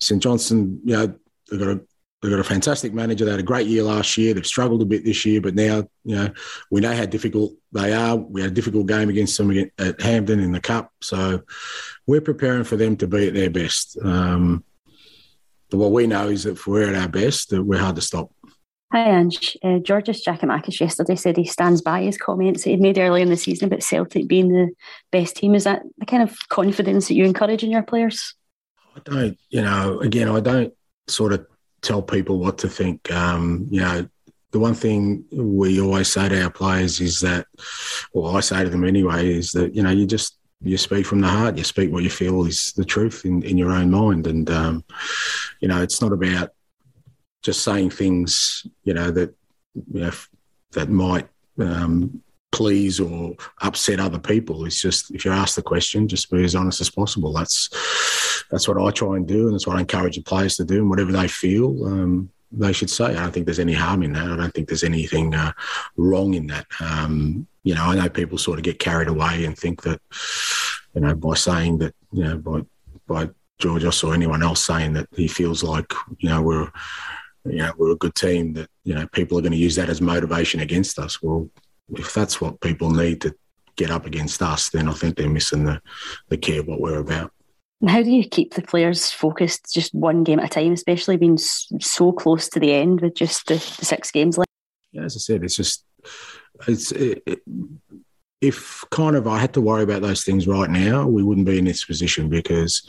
St 0.00 0.22
Johnstone, 0.22 0.80
you 0.84 0.92
know, 0.92 1.14
they've 1.50 1.60
got 1.60 1.68
a 1.68 1.80
They've 2.22 2.30
got 2.30 2.40
a 2.40 2.44
fantastic 2.44 2.94
manager. 2.94 3.24
They 3.24 3.30
had 3.30 3.40
a 3.40 3.44
great 3.44 3.66
year 3.66 3.82
last 3.82 4.16
year. 4.16 4.32
They've 4.32 4.46
struggled 4.46 4.80
a 4.82 4.86
bit 4.86 5.04
this 5.04 5.26
year, 5.26 5.40
but 5.40 5.54
now 5.54 5.86
you 6.04 6.16
know 6.16 6.30
we 6.70 6.80
know 6.80 6.94
how 6.94 7.04
difficult 7.04 7.52
they 7.72 7.92
are. 7.92 8.16
We 8.16 8.40
had 8.40 8.52
a 8.52 8.54
difficult 8.54 8.86
game 8.86 9.10
against 9.10 9.36
them 9.36 9.70
at 9.78 10.00
Hampden 10.00 10.40
in 10.40 10.52
the 10.52 10.60
Cup, 10.60 10.90
so 11.02 11.42
we're 12.06 12.22
preparing 12.22 12.64
for 12.64 12.76
them 12.76 12.96
to 12.96 13.06
be 13.06 13.28
at 13.28 13.34
their 13.34 13.50
best. 13.50 13.98
Um, 14.02 14.64
but 15.70 15.78
what 15.78 15.92
we 15.92 16.06
know 16.06 16.28
is 16.28 16.44
that 16.44 16.52
if 16.52 16.66
we're 16.66 16.88
at 16.88 17.00
our 17.00 17.08
best, 17.08 17.50
that 17.50 17.62
we're 17.62 17.80
hard 17.80 17.96
to 17.96 18.02
stop. 18.02 18.30
Hi, 18.92 19.10
Ange. 19.18 19.56
Uh, 19.64 19.78
Georgios 19.78 20.24
Giakoumakis 20.24 20.80
yesterday 20.80 21.16
said 21.16 21.36
he 21.36 21.44
stands 21.44 21.82
by 21.82 22.02
his 22.02 22.16
comments 22.16 22.64
that 22.64 22.70
he 22.70 22.76
made 22.76 22.98
earlier 22.98 23.22
in 23.22 23.30
the 23.30 23.36
season 23.36 23.66
about 23.66 23.82
Celtic 23.82 24.28
being 24.28 24.48
the 24.48 24.70
best 25.10 25.36
team. 25.36 25.54
Is 25.54 25.64
that 25.64 25.82
the 25.98 26.06
kind 26.06 26.22
of 26.22 26.36
confidence 26.48 27.08
that 27.08 27.14
you 27.14 27.24
encourage 27.24 27.64
in 27.64 27.70
your 27.70 27.82
players? 27.82 28.34
I 28.94 29.00
don't, 29.04 29.38
you 29.50 29.60
know, 29.60 29.98
again, 30.00 30.28
I 30.28 30.40
don't 30.40 30.72
sort 31.08 31.32
of 31.32 31.46
tell 31.86 32.02
people 32.02 32.38
what 32.38 32.58
to 32.58 32.68
think. 32.68 33.10
Um, 33.12 33.66
you 33.70 33.80
know, 33.80 34.08
the 34.50 34.58
one 34.58 34.74
thing 34.74 35.24
we 35.30 35.80
always 35.80 36.08
say 36.08 36.28
to 36.28 36.42
our 36.42 36.50
players 36.50 37.00
is 37.00 37.20
that, 37.20 37.46
or 38.12 38.36
I 38.36 38.40
say 38.40 38.64
to 38.64 38.70
them 38.70 38.84
anyway, 38.84 39.32
is 39.32 39.52
that, 39.52 39.74
you 39.74 39.82
know, 39.82 39.90
you 39.90 40.06
just 40.06 40.38
you 40.62 40.78
speak 40.78 41.06
from 41.06 41.20
the 41.20 41.28
heart. 41.28 41.58
You 41.58 41.64
speak 41.64 41.92
what 41.92 42.02
you 42.02 42.10
feel 42.10 42.46
is 42.46 42.72
the 42.76 42.84
truth 42.84 43.24
in, 43.24 43.42
in 43.42 43.58
your 43.58 43.72
own 43.72 43.90
mind. 43.90 44.26
And, 44.26 44.50
um, 44.50 44.84
you 45.60 45.68
know, 45.68 45.82
it's 45.82 46.00
not 46.00 46.12
about 46.12 46.50
just 47.42 47.62
saying 47.62 47.90
things, 47.90 48.66
you 48.82 48.94
know, 48.94 49.10
that, 49.10 49.34
you 49.74 50.00
know, 50.00 50.10
that 50.72 50.88
might 50.88 51.28
um, 51.58 52.22
please 52.52 52.98
or 52.98 53.34
upset 53.60 54.00
other 54.00 54.18
people. 54.18 54.64
It's 54.64 54.80
just, 54.80 55.10
if 55.14 55.24
you 55.24 55.30
ask 55.30 55.54
the 55.54 55.62
question, 55.62 56.08
just 56.08 56.30
be 56.30 56.42
as 56.42 56.54
honest 56.54 56.80
as 56.80 56.90
possible. 56.90 57.32
That's, 57.32 57.68
that's 58.50 58.68
what 58.68 58.78
I 58.78 58.90
try 58.90 59.16
and 59.16 59.26
do. 59.26 59.46
And 59.46 59.54
that's 59.54 59.66
what 59.66 59.76
I 59.76 59.80
encourage 59.80 60.16
the 60.16 60.22
players 60.22 60.56
to 60.56 60.64
do. 60.64 60.78
And 60.78 60.90
whatever 60.90 61.12
they 61.12 61.28
feel, 61.28 61.84
um, 61.86 62.30
they 62.52 62.72
should 62.72 62.90
say. 62.90 63.06
I 63.06 63.14
don't 63.14 63.32
think 63.32 63.46
there's 63.46 63.58
any 63.58 63.72
harm 63.72 64.02
in 64.02 64.12
that. 64.12 64.30
I 64.30 64.36
don't 64.36 64.54
think 64.54 64.68
there's 64.68 64.84
anything 64.84 65.34
uh, 65.34 65.52
wrong 65.96 66.34
in 66.34 66.46
that. 66.48 66.66
Um, 66.80 67.46
you 67.64 67.74
know, 67.74 67.84
I 67.84 67.96
know 67.96 68.08
people 68.08 68.38
sort 68.38 68.58
of 68.58 68.64
get 68.64 68.78
carried 68.78 69.08
away 69.08 69.44
and 69.44 69.58
think 69.58 69.82
that, 69.82 70.00
you 70.94 71.00
know, 71.00 71.14
by 71.14 71.34
saying 71.34 71.78
that, 71.78 71.94
you 72.12 72.24
know, 72.24 72.38
by 72.38 72.62
by 73.06 73.30
Georgios 73.58 74.02
or 74.02 74.14
anyone 74.14 74.42
else 74.42 74.64
saying 74.64 74.92
that 74.94 75.08
he 75.14 75.28
feels 75.28 75.62
like, 75.62 75.92
you 76.18 76.28
know, 76.28 76.42
we're, 76.42 76.70
you 77.44 77.58
know, 77.58 77.72
we're 77.76 77.92
a 77.92 77.96
good 77.96 78.14
team 78.14 78.52
that, 78.54 78.68
you 78.84 78.94
know, 78.94 79.06
people 79.08 79.38
are 79.38 79.42
going 79.42 79.52
to 79.52 79.58
use 79.58 79.76
that 79.76 79.88
as 79.88 80.00
motivation 80.00 80.60
against 80.60 80.98
us. 80.98 81.22
Well, 81.22 81.48
if 81.90 82.12
that's 82.12 82.40
what 82.40 82.60
people 82.60 82.90
need 82.90 83.20
to 83.22 83.34
get 83.76 83.90
up 83.90 84.06
against 84.06 84.42
us, 84.42 84.70
then 84.70 84.88
I 84.88 84.92
think 84.92 85.16
they're 85.16 85.28
missing 85.28 85.64
the, 85.64 85.80
the 86.28 86.36
key 86.36 86.58
of 86.58 86.66
what 86.66 86.80
we're 86.80 86.98
about. 86.98 87.32
How 87.86 88.02
do 88.02 88.10
you 88.10 88.26
keep 88.28 88.54
the 88.54 88.62
players 88.62 89.10
focused 89.10 89.74
just 89.74 89.94
one 89.94 90.24
game 90.24 90.38
at 90.38 90.46
a 90.46 90.48
time, 90.48 90.72
especially 90.72 91.16
being 91.16 91.36
so 91.38 92.12
close 92.12 92.48
to 92.50 92.60
the 92.60 92.72
end 92.72 93.00
with 93.00 93.14
just 93.14 93.46
the, 93.48 93.54
the 93.54 93.84
six 93.84 94.10
games 94.10 94.38
left? 94.38 94.48
Yeah, 94.92 95.02
as 95.02 95.16
I 95.16 95.20
said, 95.20 95.44
it's 95.44 95.56
just 95.56 95.84
it's 96.66 96.90
it, 96.92 97.22
it, 97.26 97.40
if 98.40 98.84
kind 98.90 99.14
of 99.14 99.26
I 99.26 99.38
had 99.38 99.54
to 99.54 99.60
worry 99.60 99.82
about 99.82 100.02
those 100.02 100.24
things 100.24 100.46
right 100.46 100.70
now, 100.70 101.06
we 101.06 101.22
wouldn't 101.22 101.46
be 101.46 101.58
in 101.58 101.66
this 101.66 101.84
position 101.84 102.30
because 102.30 102.88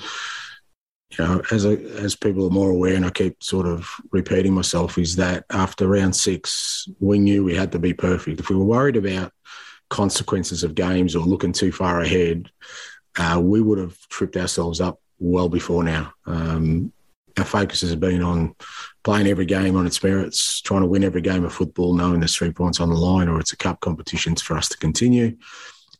you 1.11 1.25
know, 1.25 1.41
as 1.51 1.65
a, 1.65 1.79
as 1.99 2.15
people 2.15 2.45
are 2.45 2.51
more 2.51 2.71
aware, 2.71 2.95
and 2.95 3.05
I 3.05 3.09
keep 3.09 3.41
sort 3.41 3.65
of 3.65 3.89
repeating 4.11 4.53
myself, 4.53 4.97
is 4.97 5.15
that 5.15 5.45
after 5.51 5.87
round 5.87 6.15
six, 6.15 6.87
we 6.99 7.17
knew 7.19 7.43
we 7.43 7.55
had 7.55 7.71
to 7.73 7.79
be 7.79 7.93
perfect. 7.93 8.39
If 8.39 8.49
we 8.49 8.55
were 8.55 8.65
worried 8.65 8.97
about 8.97 9.31
consequences 9.89 10.63
of 10.63 10.75
games 10.75 11.15
or 11.15 11.25
looking 11.25 11.53
too 11.53 11.71
far 11.71 12.01
ahead, 12.01 12.49
uh, 13.17 13.39
we 13.41 13.61
would 13.61 13.77
have 13.77 13.97
tripped 14.09 14.37
ourselves 14.37 14.81
up 14.81 14.99
well 15.19 15.49
before 15.49 15.83
now. 15.83 16.13
Um, 16.25 16.91
our 17.37 17.45
focus 17.45 17.81
has 17.81 17.95
been 17.95 18.23
on 18.23 18.55
playing 19.03 19.27
every 19.27 19.45
game 19.45 19.75
on 19.75 19.85
its 19.85 20.01
merits, 20.03 20.59
trying 20.61 20.81
to 20.81 20.87
win 20.87 21.03
every 21.03 21.21
game 21.21 21.43
of 21.43 21.53
football, 21.53 21.93
knowing 21.93 22.19
there's 22.19 22.35
three 22.35 22.51
points 22.51 22.79
on 22.79 22.89
the 22.89 22.95
line 22.95 23.27
or 23.27 23.39
it's 23.39 23.53
a 23.53 23.57
cup 23.57 23.79
competition 23.79 24.35
for 24.35 24.57
us 24.57 24.69
to 24.69 24.77
continue. 24.77 25.37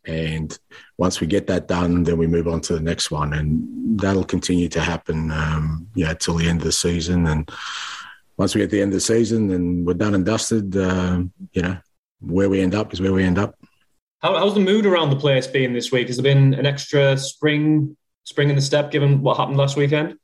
And 0.06 0.58
once 0.98 1.20
we 1.20 1.28
get 1.28 1.48
that 1.48 1.68
done, 1.68 2.04
then 2.04 2.18
we 2.18 2.28
move 2.28 2.48
on 2.48 2.62
to 2.62 2.74
the 2.74 2.80
next 2.80 3.12
one, 3.12 3.34
and 3.34 4.00
that'll 4.00 4.24
continue 4.24 4.70
to 4.70 4.80
happen, 4.80 5.32
um, 5.32 5.88
yeah, 5.96 6.14
till 6.14 6.36
the 6.36 6.48
end 6.48 6.62
of 6.62 6.66
the 6.66 6.72
season. 6.72 7.28
And 7.28 7.52
once 8.38 8.56
we 8.56 8.62
get 8.62 8.70
the 8.70 8.82
end 8.82 8.94
of 8.94 8.98
the 8.98 9.02
season, 9.02 9.52
and 9.52 9.86
we're 9.86 9.96
done 9.96 10.16
and 10.16 10.26
dusted. 10.26 10.76
Uh, 10.78 11.24
you 11.52 11.62
know, 11.62 11.78
where 12.22 12.50
we 12.50 12.62
end 12.62 12.74
up 12.74 12.94
is 12.94 13.02
where 13.02 13.14
we 13.14 13.24
end 13.24 13.38
up. 13.38 13.56
How, 14.20 14.36
how's 14.36 14.56
the 14.56 14.60
mood 14.60 14.86
around 14.86 15.12
the 15.12 15.16
place 15.16 15.46
been 15.48 15.74
this 15.74 15.92
week? 15.92 16.08
Has 16.08 16.18
there 16.18 16.24
been 16.24 16.54
an 16.54 16.66
extra 16.66 17.18
spring, 17.18 17.96
spring 18.24 18.50
in 18.50 18.56
the 18.56 18.62
step 18.62 18.92
given 18.92 19.22
what 19.22 19.38
happened 19.38 19.58
last 19.58 19.78
weekend? 19.78 20.18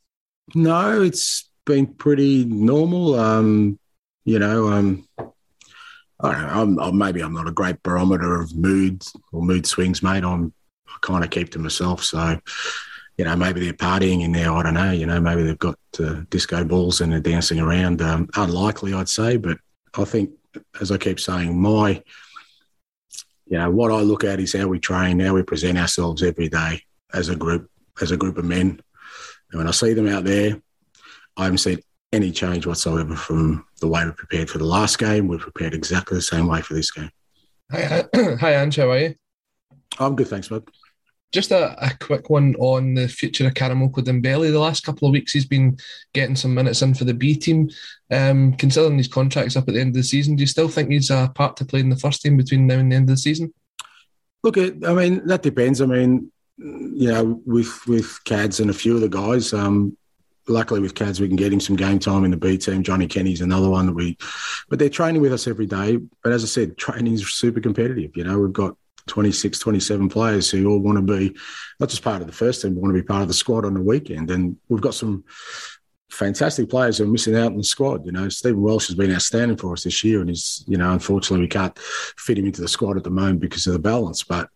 No, 0.56 1.02
it's 1.02 1.50
been 1.66 1.88
pretty 1.88 2.46
normal. 2.46 3.16
Um, 3.16 3.80
you 4.26 4.40
know, 4.40 4.70
um, 4.70 5.08
I 6.20 6.32
don't 6.32 6.76
know. 6.76 6.84
I'm, 6.84 6.98
maybe 6.98 7.22
I'm 7.22 7.34
not 7.34 7.48
a 7.48 7.52
great 7.52 7.84
barometer 7.84 8.42
of 8.42 8.56
moods 8.56 9.14
or 9.32 9.42
mood 9.42 9.66
swings, 9.66 10.02
mate. 10.02 10.24
I'm 10.24 10.54
I 10.88 10.98
kind 11.02 11.24
of 11.24 11.30
keep 11.30 11.52
to 11.52 11.60
myself. 11.60 12.04
So, 12.04 12.40
you 13.18 13.26
know, 13.26 13.36
maybe 13.36 13.60
they're 13.60 13.74
partying 13.74 14.24
in 14.24 14.32
there. 14.32 14.52
I 14.52 14.64
don't 14.64 14.74
know. 14.74 14.92
You 14.92 15.06
know, 15.06 15.20
maybe 15.20 15.44
they've 15.44 15.58
got 15.58 15.78
uh, 16.00 16.22
disco 16.30 16.64
balls 16.64 17.02
and 17.02 17.12
they're 17.12 17.20
dancing 17.20 17.60
around. 17.60 18.02
Um, 18.02 18.30
unlikely, 18.36 18.94
I'd 18.94 19.10
say. 19.10 19.38
But 19.38 19.58
I 19.96 20.06
think, 20.06 20.32
as 20.82 20.92
I 20.92 20.98
keep 20.98 21.20
saying, 21.20 21.60
my, 21.60 22.02
you 23.46 23.58
know, 23.58 23.70
what 23.70 23.92
I 23.92 24.00
look 24.02 24.24
at 24.24 24.40
is 24.40 24.54
how 24.54 24.68
we 24.68 24.80
train, 24.80 25.20
how 25.20 25.34
we 25.34 25.44
present 25.44 25.78
ourselves 25.78 26.24
every 26.24 26.50
day 26.50 26.82
as 27.14 27.30
a 27.30 27.36
group, 27.36 27.70
as 28.02 28.12
a 28.12 28.18
group 28.18 28.38
of 28.38 28.46
men. 28.46 28.80
And 29.52 29.60
when 29.60 29.68
I 29.68 29.72
see 29.72 29.94
them 29.94 30.08
out 30.08 30.24
there, 30.24 30.62
I 31.38 31.44
haven't 31.44 31.60
seen 31.60 31.80
any 32.12 32.32
change 32.32 32.66
whatsoever 32.66 33.16
from 33.16 33.66
the 33.82 33.88
way 33.88 34.06
we 34.06 34.12
prepared 34.12 34.50
for 34.50 34.60
the 34.60 34.66
last 34.66 35.00
game. 35.00 35.28
We've 35.28 35.40
prepared 35.40 35.74
exactly 35.74 36.18
the 36.18 36.22
same 36.22 36.48
way 36.48 36.62
for 36.62 36.74
this 36.74 36.92
game. 36.92 37.10
Hi, 37.72 38.06
hi 38.40 38.54
Ange, 38.56 38.76
how 38.76 38.92
are 38.92 39.00
you? 39.00 39.16
I'm 40.00 40.16
good, 40.16 40.28
thanks, 40.28 40.48
bud. 40.48 40.64
Just 41.34 41.52
a, 41.52 41.76
a 41.84 41.92
quick 41.98 42.30
one 42.30 42.56
on 42.60 42.94
the 42.94 43.08
future 43.08 43.48
of 43.48 43.56
Karamoko 43.56 43.96
Dembele. 43.96 44.52
The 44.52 44.60
last 44.60 44.86
couple 44.86 45.08
of 45.08 45.12
weeks, 45.12 45.34
he's 45.34 45.48
been 45.48 45.78
getting 46.14 46.36
some 46.36 46.54
minutes 46.54 46.82
in 46.84 46.94
for 46.94 47.06
the 47.06 47.14
B 47.14 47.36
team. 47.36 47.70
Um, 48.12 48.54
considering 48.54 48.98
his 48.98 49.08
contract's 49.08 49.58
up 49.58 49.68
at 49.68 49.74
the 49.74 49.82
end 49.82 49.90
of 49.90 49.96
the 49.96 50.04
season, 50.04 50.36
do 50.36 50.42
you 50.42 50.48
still 50.48 50.70
think 50.70 50.92
he's 50.92 51.10
a 51.10 51.32
part 51.34 51.58
to 51.58 51.66
play 51.66 51.80
in 51.80 51.90
the 51.90 51.98
first 51.98 52.22
team 52.22 52.38
between 52.38 52.68
now 52.68 52.76
and 52.76 52.92
the 52.92 52.96
end 52.96 53.10
of 53.10 53.16
the 53.16 53.18
season? 53.18 53.52
Look, 54.44 54.58
I 54.58 54.94
mean, 54.94 55.26
that 55.26 55.42
depends. 55.42 55.82
I 55.82 55.88
mean, 55.88 56.32
you 56.58 57.12
know, 57.12 57.42
with 57.46 57.86
with 57.88 58.24
Cads 58.26 58.60
and 58.60 58.70
a 58.70 58.74
few 58.74 58.94
of 58.94 59.02
the 59.02 59.10
guys, 59.10 59.54
um, 59.54 59.98
luckily 60.48 60.82
with 60.82 60.96
Cads, 60.96 61.20
we 61.20 61.28
can 61.28 61.38
get 61.38 61.54
him 61.54 61.60
some 61.60 61.76
game 61.76 61.98
time 61.98 62.26
in 62.26 62.32
the 62.32 62.38
B 62.38 62.58
team. 62.58 62.84
Johnny 62.84 63.08
Kenny's 63.08 63.42
another 63.42 63.70
one 63.70 63.88
that 63.88 63.94
we, 63.94 64.18
but 64.70 64.80
they're 64.80 64.90
training 64.90 65.22
with 65.22 65.34
us 65.34 65.48
every 65.48 65.66
day. 65.66 65.98
But 66.24 66.34
as 66.34 66.44
I 66.44 66.48
said, 66.48 66.78
training 66.78 67.14
is 67.14 67.34
super 67.34 67.60
competitive. 67.60 68.12
You 68.16 68.26
know, 68.26 68.40
we've 68.40 68.54
got 68.54 68.78
26, 69.08 69.60
27 69.60 70.10
players 70.10 70.50
who 70.50 70.70
all 70.70 70.80
want 70.80 70.98
to 70.98 71.02
be 71.02 71.36
not 71.80 71.90
just 71.90 72.04
part 72.04 72.22
of 72.22 72.28
the 72.28 72.34
first 72.34 72.62
team, 72.62 72.74
but 72.74 72.82
want 72.82 72.96
to 72.96 73.02
be 73.02 73.06
part 73.06 73.22
of 73.22 73.28
the 73.28 73.34
squad 73.34 73.66
on 73.66 73.74
the 73.74 73.82
weekend. 73.82 74.32
And 74.32 74.58
we've 74.70 74.82
got 74.82 74.94
some 74.94 75.24
fantastic 76.10 76.70
players 76.70 76.98
who 76.98 77.06
are 77.06 77.08
missing 77.08 77.36
out 77.36 77.52
in 77.52 77.58
the 77.58 77.64
squad. 77.64 78.06
You 78.06 78.12
know, 78.12 78.30
Stephen 78.30 78.62
Welsh 78.62 78.88
has 78.88 78.96
been 78.96 79.14
outstanding 79.14 79.58
for 79.58 79.74
us 79.74 79.84
this 79.84 80.04
year, 80.04 80.22
and 80.22 80.30
he's, 80.30 80.64
you 80.68 80.78
know, 80.78 80.92
unfortunately 80.92 81.46
we 81.46 81.50
can't 81.50 81.78
fit 81.80 82.38
him 82.38 82.46
into 82.46 82.62
the 82.62 82.68
squad 82.68 82.98
at 82.98 83.04
the 83.04 83.10
moment 83.10 83.42
because 83.42 83.68
of 83.68 83.74
the 83.74 83.80
balance. 83.80 84.24
But 84.24 84.50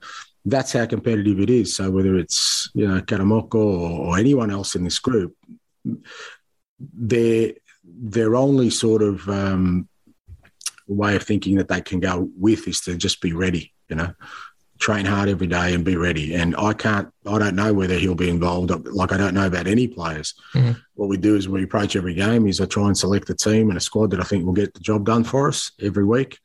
that's 0.45 0.71
how 0.71 0.85
competitive 0.85 1.39
it 1.39 1.49
is. 1.49 1.75
So 1.75 1.91
whether 1.91 2.15
it's 2.15 2.69
you 2.73 2.87
know 2.87 3.01
Karamoko 3.01 3.55
or, 3.55 4.07
or 4.07 4.17
anyone 4.17 4.49
else 4.49 4.75
in 4.75 4.83
this 4.83 4.99
group, 4.99 5.35
their 6.79 7.53
their 7.83 8.35
only 8.35 8.69
sort 8.69 9.01
of 9.01 9.27
um, 9.29 9.87
way 10.87 11.15
of 11.15 11.23
thinking 11.23 11.57
that 11.57 11.67
they 11.67 11.81
can 11.81 11.99
go 11.99 12.29
with 12.37 12.67
is 12.67 12.81
to 12.81 12.95
just 12.95 13.21
be 13.21 13.33
ready. 13.33 13.73
You 13.89 13.95
know, 13.95 14.13
train 14.79 15.05
hard 15.05 15.29
every 15.29 15.47
day 15.47 15.73
and 15.73 15.83
be 15.83 15.95
ready. 15.95 16.35
And 16.35 16.55
I 16.55 16.73
can't, 16.73 17.09
I 17.25 17.39
don't 17.39 17.55
know 17.55 17.73
whether 17.73 17.95
he'll 17.95 18.15
be 18.15 18.29
involved. 18.29 18.69
Like 18.87 19.11
I 19.11 19.17
don't 19.17 19.33
know 19.33 19.47
about 19.47 19.67
any 19.67 19.87
players. 19.87 20.33
Mm-hmm. 20.53 20.73
What 20.95 21.09
we 21.09 21.17
do 21.17 21.35
is 21.35 21.49
we 21.49 21.63
approach 21.63 21.95
every 21.95 22.13
game 22.13 22.47
is 22.47 22.61
I 22.61 22.65
try 22.65 22.85
and 22.85 22.97
select 22.97 23.29
a 23.29 23.35
team 23.35 23.69
and 23.69 23.77
a 23.77 23.81
squad 23.81 24.11
that 24.11 24.19
I 24.19 24.23
think 24.23 24.45
will 24.45 24.53
get 24.53 24.73
the 24.73 24.79
job 24.79 25.05
done 25.05 25.23
for 25.23 25.47
us 25.47 25.71
every 25.81 26.05
week. 26.05 26.39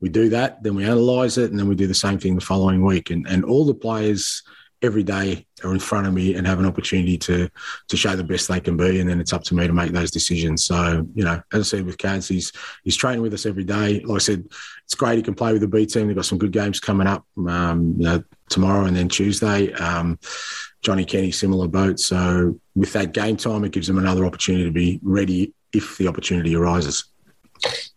We 0.00 0.08
do 0.08 0.28
that, 0.30 0.62
then 0.62 0.74
we 0.74 0.84
analyse 0.84 1.38
it, 1.38 1.50
and 1.50 1.58
then 1.58 1.68
we 1.68 1.74
do 1.74 1.86
the 1.86 1.94
same 1.94 2.18
thing 2.18 2.34
the 2.34 2.40
following 2.40 2.84
week. 2.84 3.10
And 3.10 3.26
and 3.26 3.44
all 3.44 3.64
the 3.64 3.74
players 3.74 4.42
every 4.84 5.02
day 5.02 5.46
are 5.64 5.72
in 5.72 5.80
front 5.80 6.06
of 6.06 6.12
me 6.12 6.34
and 6.34 6.46
have 6.46 6.58
an 6.58 6.66
opportunity 6.66 7.16
to 7.18 7.48
to 7.88 7.96
show 7.96 8.14
the 8.14 8.24
best 8.24 8.48
they 8.48 8.60
can 8.60 8.76
be, 8.76 9.00
and 9.00 9.08
then 9.08 9.20
it's 9.20 9.32
up 9.32 9.42
to 9.44 9.54
me 9.54 9.66
to 9.66 9.72
make 9.72 9.92
those 9.92 10.10
decisions. 10.10 10.64
So 10.64 11.06
you 11.14 11.24
know, 11.24 11.40
as 11.52 11.60
I 11.60 11.62
said 11.62 11.86
with 11.86 11.98
Cads, 11.98 12.28
he's 12.28 12.52
he's 12.84 12.96
training 12.96 13.22
with 13.22 13.34
us 13.34 13.46
every 13.46 13.64
day. 13.64 14.00
Like 14.00 14.16
I 14.16 14.18
said, 14.18 14.44
it's 14.84 14.94
great 14.94 15.16
he 15.16 15.22
can 15.22 15.34
play 15.34 15.52
with 15.52 15.62
the 15.62 15.68
B 15.68 15.86
team. 15.86 16.06
They've 16.06 16.16
got 16.16 16.26
some 16.26 16.38
good 16.38 16.52
games 16.52 16.80
coming 16.80 17.06
up, 17.06 17.24
um, 17.48 17.94
you 17.98 18.04
know, 18.04 18.22
tomorrow 18.48 18.84
and 18.84 18.96
then 18.96 19.08
Tuesday. 19.08 19.72
Um, 19.74 20.18
Johnny 20.82 21.04
Kenny, 21.04 21.32
similar 21.32 21.66
boat. 21.66 21.98
So 21.98 22.60
with 22.74 22.92
that 22.92 23.12
game 23.12 23.36
time, 23.36 23.64
it 23.64 23.72
gives 23.72 23.86
them 23.86 23.98
another 23.98 24.26
opportunity 24.26 24.64
to 24.64 24.70
be 24.70 25.00
ready 25.02 25.54
if 25.72 25.96
the 25.96 26.08
opportunity 26.08 26.54
arises. 26.54 27.04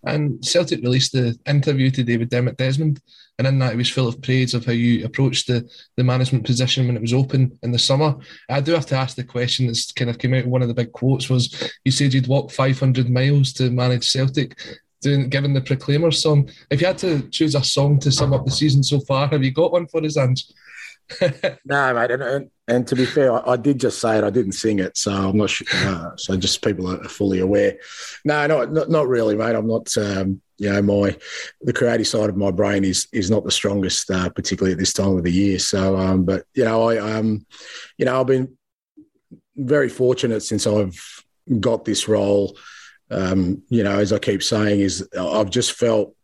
And 0.06 0.44
Celtic 0.44 0.82
released 0.82 1.12
the 1.12 1.38
interview 1.46 1.92
today 1.92 2.18
with 2.18 2.30
Dermot 2.30 2.58
Desmond, 2.58 3.02
and 3.38 3.48
in 3.48 3.60
that 3.60 3.74
it 3.74 3.78
was 3.78 3.90
full 3.90 4.08
of 4.08 4.22
praise 4.22 4.54
of 4.54 4.66
how 4.66 4.72
you 4.72 5.06
approached 5.06 5.48
the, 5.48 5.70
the 5.96 6.04
management 6.04 6.46
position 6.46 6.88
when 6.88 6.96
it 6.96 7.02
was 7.02 7.14
open 7.14 7.58
in 7.64 7.72
the 7.72 7.80
summer. 7.80 8.16
I 8.50 8.62
do 8.62 8.74
have 8.74 8.86
to 8.88 8.96
ask 8.96 9.16
the 9.16 9.24
question 9.24 9.68
that's 9.68 9.92
kind 9.92 10.10
of 10.10 10.18
came 10.18 10.34
out 10.34 10.48
one 10.48 10.62
of 10.62 10.68
the 10.68 10.74
big 10.74 10.92
quotes 10.92 11.30
was 11.30 11.72
you 11.86 11.92
said 11.92 12.14
you'd 12.14 12.28
walk 12.28 12.52
500 12.52 13.10
miles 13.10 13.54
to 13.54 13.70
manage 13.70 14.10
Celtic. 14.10 14.58
Doing, 15.00 15.30
given 15.30 15.54
the 15.54 15.62
Proclaimer 15.62 16.10
song, 16.10 16.50
if 16.72 16.82
you 16.82 16.88
had 16.88 16.98
to 17.00 17.30
choose 17.30 17.54
a 17.54 17.64
song 17.64 18.00
to 18.00 18.12
sum 18.12 18.34
up 18.34 18.46
the 18.46 18.52
season 18.52 18.82
so 18.82 19.00
far, 19.02 19.28
have 19.28 19.44
you 19.44 19.52
got 19.52 19.72
one 19.72 19.86
for 19.86 20.04
us, 20.04 20.18
Ange? 20.18 20.44
no, 21.66 21.94
mate. 21.94 22.12
And, 22.12 22.24
and, 22.24 22.52
and, 22.68 22.88
to 22.88 22.96
be 22.96 23.06
fair, 23.06 23.32
I, 23.32 23.54
I, 23.54 23.58
did 23.58 23.80
just 23.80 24.00
say 24.00 24.18
it. 24.18 24.24
I 24.24 24.30
didn't 24.30 24.54
sing 24.54 24.80
it, 24.80 24.98
so 24.98 25.12
I'm 25.12 25.38
not 25.38 25.50
sure. 25.50 25.68
Uh, 25.72 26.16
so 26.18 26.36
just 26.36 26.64
people 26.64 26.90
are 26.90 27.08
fully 27.08 27.40
aware. 27.40 27.78
No, 28.26 28.46
not 28.48 28.72
not, 28.72 28.90
not 28.90 29.08
really, 29.08 29.36
mate. 29.36 29.56
I'm 29.56 29.68
not. 29.68 29.96
Um, 29.98 30.42
you 30.58 30.72
know, 30.72 30.82
my 30.82 31.16
the 31.62 31.74
creative 31.74 32.08
side 32.08 32.30
of 32.30 32.38
my 32.38 32.52
brain 32.52 32.84
is 32.84 33.08
is 33.14 33.30
not 33.30 33.44
the 33.44 33.52
strongest, 33.52 34.10
uh, 34.12 34.30
particularly 34.30 34.74
at 34.74 34.80
this 34.80 34.94
time 34.94 35.18
of 35.18 35.24
the 35.24 35.32
year. 35.32 35.60
So, 35.60 35.96
um, 35.96 36.26
but 36.26 36.46
you 36.54 36.66
know, 36.66 36.90
I 36.90 36.98
um, 36.98 37.46
you 37.98 38.06
know, 38.06 38.20
I've 38.20 38.28
been 38.28 38.58
very 39.56 39.90
fortunate 39.90 40.42
since 40.42 40.68
I've 40.68 41.00
got 41.60 41.86
this 41.86 42.08
role. 42.08 42.58
Um, 43.10 43.64
you 43.70 43.84
know, 43.84 44.00
as 44.00 44.12
I 44.12 44.20
keep 44.20 44.44
saying, 44.44 44.82
is 44.82 45.08
I've 45.18 45.50
just 45.50 45.74
felt 45.74 46.17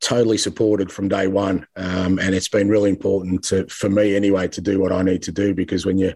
totally 0.00 0.38
supported 0.38 0.90
from 0.90 1.08
day 1.08 1.26
one, 1.26 1.66
um, 1.76 2.18
and 2.18 2.34
it's 2.34 2.48
been 2.48 2.68
really 2.68 2.90
important 2.90 3.44
to, 3.44 3.66
for 3.66 3.90
me 3.90 4.16
anyway 4.16 4.48
to 4.48 4.60
do 4.60 4.80
what 4.80 4.92
I 4.92 5.02
need 5.02 5.22
to 5.24 5.32
do 5.32 5.54
because 5.54 5.84
when 5.84 5.98
you, 5.98 6.14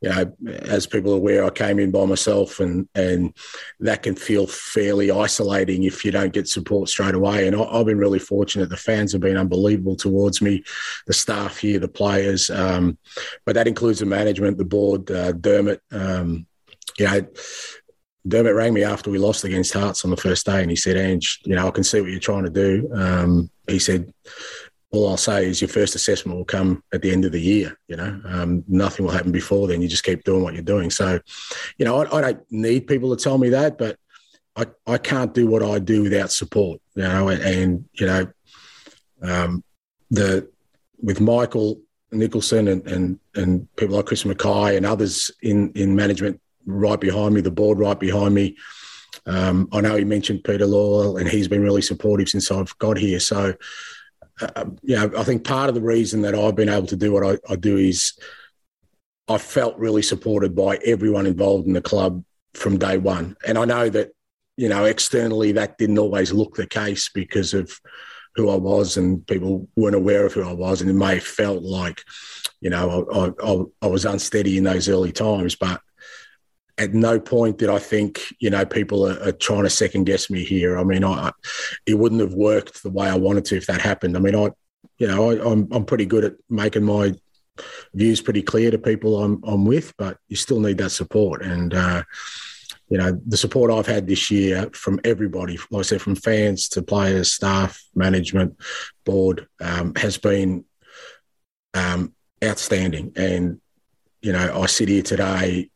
you 0.00 0.10
know, 0.10 0.36
as 0.62 0.86
people 0.86 1.12
are 1.12 1.16
aware, 1.16 1.44
I 1.44 1.50
came 1.50 1.78
in 1.78 1.90
by 1.90 2.04
myself, 2.04 2.60
and 2.60 2.88
and 2.94 3.34
that 3.80 4.02
can 4.02 4.14
feel 4.14 4.46
fairly 4.46 5.10
isolating 5.10 5.84
if 5.84 6.04
you 6.04 6.10
don't 6.10 6.32
get 6.32 6.48
support 6.48 6.88
straight 6.88 7.14
away. 7.14 7.46
And 7.46 7.56
I, 7.56 7.78
have 7.78 7.86
been 7.86 7.98
really 7.98 8.18
fortunate; 8.18 8.68
the 8.68 8.76
fans 8.76 9.12
have 9.12 9.22
been 9.22 9.38
unbelievable 9.38 9.96
towards 9.96 10.42
me, 10.42 10.62
the 11.06 11.14
staff 11.14 11.58
here, 11.58 11.78
the 11.78 11.88
players, 11.88 12.50
um, 12.50 12.98
but 13.46 13.54
that 13.54 13.68
includes 13.68 14.00
the 14.00 14.06
management, 14.06 14.58
the 14.58 14.64
board, 14.64 15.10
uh, 15.10 15.32
Dermot. 15.32 15.80
Um, 15.90 16.46
you 16.98 17.06
know, 17.06 17.26
Dermot 18.26 18.54
rang 18.54 18.72
me 18.72 18.84
after 18.84 19.10
we 19.10 19.18
lost 19.18 19.44
against 19.44 19.74
Hearts 19.74 20.04
on 20.04 20.10
the 20.10 20.16
first 20.16 20.46
day, 20.46 20.60
and 20.60 20.70
he 20.70 20.76
said, 20.76 20.96
"Ange, 20.96 21.40
you 21.44 21.56
know, 21.56 21.66
I 21.66 21.70
can 21.70 21.84
see 21.84 22.00
what 22.00 22.10
you're 22.10 22.20
trying 22.20 22.44
to 22.44 22.50
do." 22.50 22.88
Um, 22.94 23.50
he 23.66 23.78
said, 23.78 24.12
"All 24.92 25.08
I'll 25.08 25.16
say 25.16 25.46
is 25.46 25.60
your 25.60 25.68
first 25.68 25.96
assessment 25.96 26.38
will 26.38 26.44
come 26.44 26.84
at 26.92 27.02
the 27.02 27.10
end 27.10 27.24
of 27.24 27.32
the 27.32 27.40
year. 27.40 27.76
You 27.88 27.96
know, 27.96 28.20
um, 28.24 28.64
nothing 28.68 29.04
will 29.04 29.12
happen 29.12 29.32
before 29.32 29.66
then. 29.66 29.82
You 29.82 29.88
just 29.88 30.04
keep 30.04 30.22
doing 30.22 30.42
what 30.42 30.54
you're 30.54 30.62
doing." 30.62 30.90
So, 30.90 31.18
you 31.78 31.84
know, 31.84 32.02
I, 32.02 32.18
I, 32.18 32.20
don't 32.20 32.52
need 32.52 32.86
people 32.86 33.14
to 33.14 33.22
tell 33.22 33.38
me 33.38 33.48
that, 33.48 33.76
but 33.76 33.96
I, 34.54 34.66
I 34.86 34.98
can't 34.98 35.34
do 35.34 35.48
what 35.48 35.64
I 35.64 35.80
do 35.80 36.02
without 36.02 36.30
support. 36.30 36.80
You 36.94 37.02
know, 37.02 37.28
and, 37.28 37.42
and 37.42 37.84
you 37.94 38.06
know, 38.06 38.26
um, 39.22 39.64
the 40.10 40.48
with 41.02 41.20
Michael 41.20 41.80
Nicholson 42.12 42.68
and, 42.68 42.86
and 42.86 43.18
and 43.34 43.76
people 43.76 43.96
like 43.96 44.06
Chris 44.06 44.22
McKay 44.22 44.76
and 44.76 44.86
others 44.86 45.32
in 45.42 45.72
in 45.72 45.96
management 45.96 46.40
right 46.66 47.00
behind 47.00 47.34
me, 47.34 47.40
the 47.40 47.50
board 47.50 47.78
right 47.78 47.98
behind 47.98 48.34
me. 48.34 48.56
Um, 49.26 49.68
I 49.72 49.80
know 49.80 49.96
he 49.96 50.04
mentioned 50.04 50.44
Peter 50.44 50.66
Lawwell, 50.66 51.20
and 51.20 51.28
he's 51.28 51.48
been 51.48 51.62
really 51.62 51.82
supportive 51.82 52.28
since 52.28 52.50
I've 52.50 52.76
got 52.78 52.98
here. 52.98 53.20
So, 53.20 53.54
uh, 54.40 54.64
you 54.82 54.96
know, 54.96 55.12
I 55.16 55.22
think 55.22 55.44
part 55.44 55.68
of 55.68 55.74
the 55.74 55.80
reason 55.82 56.22
that 56.22 56.34
I've 56.34 56.56
been 56.56 56.68
able 56.68 56.88
to 56.88 56.96
do 56.96 57.12
what 57.12 57.24
I, 57.24 57.52
I 57.52 57.56
do 57.56 57.76
is 57.76 58.14
I 59.28 59.38
felt 59.38 59.78
really 59.78 60.02
supported 60.02 60.56
by 60.56 60.78
everyone 60.84 61.26
involved 61.26 61.66
in 61.66 61.74
the 61.74 61.82
club 61.82 62.24
from 62.54 62.78
day 62.78 62.98
one. 62.98 63.36
And 63.46 63.56
I 63.56 63.64
know 63.64 63.88
that, 63.88 64.10
you 64.56 64.68
know, 64.68 64.84
externally 64.84 65.52
that 65.52 65.78
didn't 65.78 65.98
always 65.98 66.32
look 66.32 66.54
the 66.54 66.66
case 66.66 67.08
because 67.14 67.54
of 67.54 67.80
who 68.34 68.50
I 68.50 68.56
was 68.56 68.96
and 68.96 69.26
people 69.26 69.68
weren't 69.76 69.94
aware 69.94 70.26
of 70.26 70.32
who 70.32 70.42
I 70.42 70.52
was. 70.52 70.80
And 70.80 70.90
it 70.90 70.94
may 70.94 71.14
have 71.14 71.24
felt 71.24 71.62
like, 71.62 72.02
you 72.60 72.70
know, 72.70 73.06
I, 73.12 73.46
I, 73.46 73.86
I 73.86 73.86
was 73.86 74.04
unsteady 74.04 74.58
in 74.58 74.64
those 74.64 74.88
early 74.88 75.12
times. 75.12 75.54
But 75.54 75.80
at 76.78 76.94
no 76.94 77.20
point 77.20 77.58
did 77.58 77.68
I 77.68 77.78
think, 77.78 78.22
you 78.38 78.50
know, 78.50 78.64
people 78.64 79.06
are, 79.06 79.28
are, 79.28 79.32
trying 79.32 79.64
to 79.64 79.70
second 79.70 80.04
guess 80.04 80.30
me 80.30 80.42
here. 80.44 80.78
I 80.78 80.84
mean, 80.84 81.04
I, 81.04 81.30
it 81.86 81.94
wouldn't 81.94 82.20
have 82.20 82.34
worked 82.34 82.82
the 82.82 82.90
way 82.90 83.08
I 83.08 83.16
wanted 83.16 83.44
to 83.46 83.56
if 83.56 83.66
that 83.66 83.80
happened. 83.80 84.16
I 84.16 84.20
mean, 84.20 84.34
I, 84.34 84.50
you 84.98 85.06
know, 85.06 85.30
I, 85.30 85.34
am 85.34 85.46
I'm, 85.46 85.68
I'm 85.72 85.84
pretty 85.84 86.06
good 86.06 86.24
at 86.24 86.34
making 86.48 86.84
my 86.84 87.14
views 87.94 88.20
pretty 88.20 88.42
clear 88.42 88.70
to 88.70 88.78
people 88.78 89.22
I'm, 89.22 89.42
I'm 89.44 89.64
with, 89.64 89.92
but 89.98 90.16
you 90.28 90.36
still 90.36 90.60
need 90.60 90.78
that 90.78 90.90
support. 90.90 91.42
And, 91.42 91.74
uh, 91.74 92.02
you 92.88 92.98
know, 92.98 93.18
the 93.26 93.36
support 93.36 93.70
I've 93.70 93.86
had 93.86 94.06
this 94.06 94.30
year 94.30 94.68
from 94.72 95.00
everybody, 95.04 95.58
like 95.70 95.80
I 95.80 95.82
said, 95.82 96.02
from 96.02 96.16
fans 96.16 96.68
to 96.70 96.82
players, 96.82 97.32
staff, 97.32 97.82
management, 97.94 98.56
board, 99.04 99.46
um, 99.60 99.94
has 99.96 100.18
been 100.18 100.64
um, 101.74 102.14
outstanding. 102.42 103.12
And, 103.16 103.60
you 104.20 104.32
know, 104.32 104.60
I 104.62 104.66
sit 104.66 104.88
here 104.88 105.02
today 105.02 105.70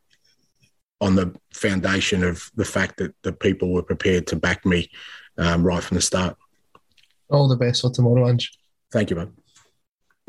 on 1.00 1.14
the 1.14 1.34
foundation 1.52 2.24
of 2.24 2.50
the 2.56 2.64
fact 2.64 2.96
that 2.98 3.14
the 3.22 3.32
people 3.32 3.72
were 3.72 3.82
prepared 3.82 4.26
to 4.28 4.36
back 4.36 4.64
me 4.64 4.90
um, 5.38 5.64
right 5.64 5.82
from 5.82 5.96
the 5.96 6.00
start. 6.00 6.36
All 7.28 7.48
the 7.48 7.56
best 7.56 7.82
for 7.82 7.90
tomorrow, 7.90 8.28
Ange. 8.28 8.52
Thank 8.92 9.10
you, 9.10 9.16
man. 9.16 9.32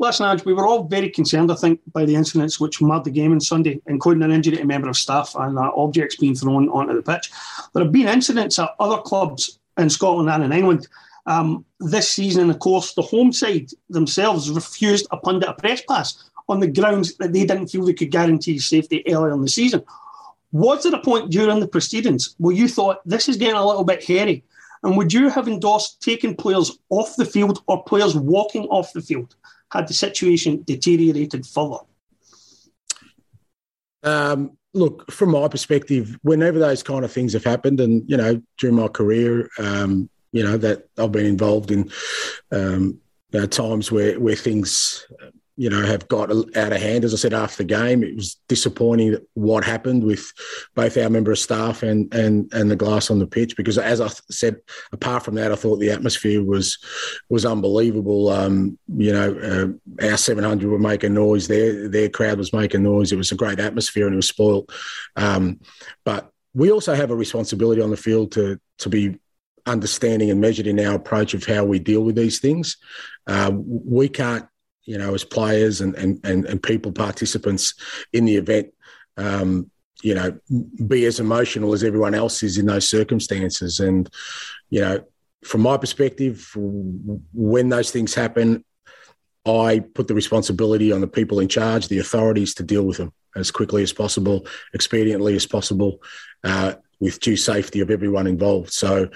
Listen, 0.00 0.26
Ange, 0.26 0.44
we 0.44 0.52
were 0.52 0.66
all 0.66 0.84
very 0.84 1.08
concerned, 1.08 1.50
I 1.50 1.56
think, 1.56 1.80
by 1.92 2.04
the 2.04 2.14
incidents 2.14 2.60
which 2.60 2.80
marred 2.80 3.04
the 3.04 3.10
game 3.10 3.32
on 3.32 3.40
Sunday, 3.40 3.80
including 3.86 4.22
an 4.22 4.30
injury 4.30 4.56
to 4.56 4.62
a 4.62 4.66
member 4.66 4.88
of 4.88 4.96
staff 4.96 5.34
and 5.36 5.58
uh, 5.58 5.72
objects 5.76 6.16
being 6.16 6.36
thrown 6.36 6.68
onto 6.68 6.94
the 6.94 7.02
pitch. 7.02 7.30
There 7.74 7.82
have 7.82 7.92
been 7.92 8.08
incidents 8.08 8.58
at 8.58 8.70
other 8.78 8.98
clubs 8.98 9.58
in 9.76 9.90
Scotland 9.90 10.30
and 10.30 10.44
in 10.44 10.52
England 10.52 10.86
um, 11.26 11.64
this 11.80 12.10
season, 12.10 12.42
and 12.42 12.50
of 12.50 12.58
course, 12.60 12.94
the 12.94 13.02
home 13.02 13.32
side 13.32 13.70
themselves 13.90 14.50
refused 14.50 15.06
a 15.10 15.16
pundit 15.16 15.48
a 15.48 15.54
press 15.54 15.82
pass 15.88 16.30
on 16.48 16.60
the 16.60 16.68
grounds 16.68 17.16
that 17.16 17.32
they 17.32 17.44
didn't 17.44 17.68
feel 17.68 17.84
they 17.84 17.92
could 17.92 18.10
guarantee 18.10 18.58
safety 18.58 19.02
earlier 19.08 19.34
in 19.34 19.42
the 19.42 19.48
season. 19.48 19.84
Was 20.52 20.82
there 20.82 20.94
a 20.94 21.02
point 21.02 21.30
during 21.30 21.60
the 21.60 21.68
proceedings 21.68 22.34
where 22.38 22.54
you 22.54 22.68
thought 22.68 23.06
this 23.06 23.28
is 23.28 23.36
getting 23.36 23.56
a 23.56 23.66
little 23.66 23.84
bit 23.84 24.04
hairy? 24.04 24.44
And 24.82 24.96
would 24.96 25.12
you 25.12 25.28
have 25.28 25.48
endorsed 25.48 26.00
taking 26.00 26.36
players 26.36 26.78
off 26.88 27.16
the 27.16 27.24
field 27.24 27.62
or 27.66 27.82
players 27.84 28.16
walking 28.16 28.64
off 28.66 28.92
the 28.92 29.02
field 29.02 29.34
had 29.70 29.88
the 29.88 29.94
situation 29.94 30.62
deteriorated 30.64 31.46
further? 31.46 31.78
Um, 34.02 34.56
look, 34.72 35.10
from 35.10 35.30
my 35.30 35.48
perspective, 35.48 36.18
whenever 36.22 36.58
those 36.58 36.82
kind 36.82 37.04
of 37.04 37.12
things 37.12 37.32
have 37.32 37.44
happened, 37.44 37.80
and 37.80 38.08
you 38.08 38.16
know, 38.16 38.40
during 38.56 38.76
my 38.76 38.88
career, 38.88 39.50
um, 39.58 40.08
you 40.32 40.42
know 40.44 40.56
that 40.58 40.88
I've 40.96 41.12
been 41.12 41.26
involved 41.26 41.70
in 41.70 41.90
um, 42.52 43.00
you 43.32 43.40
know, 43.40 43.46
times 43.46 43.90
where 43.90 44.18
where 44.20 44.36
things 44.36 45.06
you 45.58 45.68
know, 45.68 45.84
have 45.84 46.06
got 46.06 46.30
out 46.30 46.72
of 46.72 46.80
hand. 46.80 47.04
As 47.04 47.12
I 47.12 47.16
said 47.16 47.34
after 47.34 47.58
the 47.58 47.64
game, 47.64 48.04
it 48.04 48.14
was 48.14 48.36
disappointing 48.46 49.16
what 49.34 49.64
happened 49.64 50.04
with 50.04 50.32
both 50.76 50.96
our 50.96 51.10
member 51.10 51.32
of 51.32 51.38
staff 51.40 51.82
and 51.82 52.14
and 52.14 52.48
and 52.54 52.70
the 52.70 52.76
glass 52.76 53.10
on 53.10 53.18
the 53.18 53.26
pitch. 53.26 53.56
Because 53.56 53.76
as 53.76 54.00
I 54.00 54.06
said, 54.30 54.58
apart 54.92 55.24
from 55.24 55.34
that, 55.34 55.50
I 55.50 55.56
thought 55.56 55.80
the 55.80 55.90
atmosphere 55.90 56.44
was 56.44 56.78
was 57.28 57.44
unbelievable. 57.44 58.28
Um, 58.28 58.78
you 58.96 59.12
know, 59.12 59.76
uh, 60.00 60.06
our 60.06 60.16
700 60.16 60.70
were 60.70 60.78
making 60.78 61.14
noise. 61.14 61.48
Their 61.48 61.88
their 61.88 62.08
crowd 62.08 62.38
was 62.38 62.52
making 62.52 62.84
noise. 62.84 63.10
It 63.10 63.16
was 63.16 63.32
a 63.32 63.36
great 63.36 63.58
atmosphere, 63.58 64.06
and 64.06 64.14
it 64.14 64.16
was 64.16 64.28
spoiled. 64.28 64.72
Um, 65.16 65.58
but 66.04 66.30
we 66.54 66.70
also 66.70 66.94
have 66.94 67.10
a 67.10 67.16
responsibility 67.16 67.82
on 67.82 67.90
the 67.90 67.96
field 67.96 68.30
to 68.32 68.60
to 68.78 68.88
be 68.88 69.18
understanding 69.66 70.30
and 70.30 70.40
measured 70.40 70.68
in 70.68 70.78
our 70.78 70.94
approach 70.94 71.34
of 71.34 71.44
how 71.44 71.64
we 71.64 71.80
deal 71.80 72.02
with 72.02 72.14
these 72.14 72.38
things. 72.38 72.76
Uh, 73.26 73.50
we 73.54 74.08
can't 74.08 74.46
you 74.88 74.96
know, 74.96 75.12
as 75.12 75.22
players 75.22 75.82
and 75.82 75.94
and 75.96 76.18
and, 76.24 76.46
and 76.46 76.62
people 76.62 76.92
participants 76.92 77.74
in 78.14 78.24
the 78.24 78.36
event, 78.36 78.72
um, 79.18 79.70
you 80.02 80.14
know, 80.14 80.38
be 80.86 81.04
as 81.04 81.20
emotional 81.20 81.74
as 81.74 81.84
everyone 81.84 82.14
else 82.14 82.42
is 82.42 82.56
in 82.56 82.64
those 82.64 82.88
circumstances. 82.88 83.80
And 83.80 84.08
you 84.70 84.80
know, 84.80 85.04
from 85.44 85.60
my 85.60 85.76
perspective, 85.76 86.50
when 86.56 87.68
those 87.68 87.90
things 87.90 88.14
happen, 88.14 88.64
I 89.44 89.80
put 89.80 90.08
the 90.08 90.14
responsibility 90.14 90.90
on 90.90 91.02
the 91.02 91.06
people 91.06 91.38
in 91.38 91.48
charge, 91.48 91.88
the 91.88 91.98
authorities, 91.98 92.54
to 92.54 92.62
deal 92.62 92.84
with 92.84 92.96
them 92.96 93.12
as 93.36 93.50
quickly 93.50 93.82
as 93.82 93.92
possible, 93.92 94.46
expediently 94.74 95.36
as 95.36 95.44
possible, 95.44 96.02
uh, 96.44 96.72
with 96.98 97.20
due 97.20 97.36
safety 97.36 97.80
of 97.80 97.90
everyone 97.90 98.26
involved. 98.26 98.72
So 98.72 99.10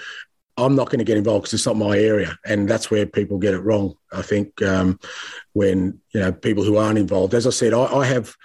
I'm 0.57 0.75
not 0.75 0.87
going 0.87 0.99
to 0.99 1.05
get 1.05 1.17
involved 1.17 1.43
because 1.43 1.53
it's 1.55 1.65
not 1.65 1.77
my 1.77 1.97
area, 1.97 2.37
and 2.45 2.69
that's 2.69 2.91
where 2.91 3.05
people 3.05 3.39
get 3.39 3.53
it 3.53 3.61
wrong. 3.61 3.95
I 4.11 4.21
think 4.21 4.61
um, 4.61 4.99
when 5.53 5.99
you 6.13 6.19
know 6.19 6.31
people 6.31 6.63
who 6.63 6.77
aren't 6.77 6.99
involved, 6.99 7.33
as 7.33 7.47
I 7.47 7.49
said, 7.49 7.73
I, 7.73 7.85
I 7.85 8.05
have 8.05 8.35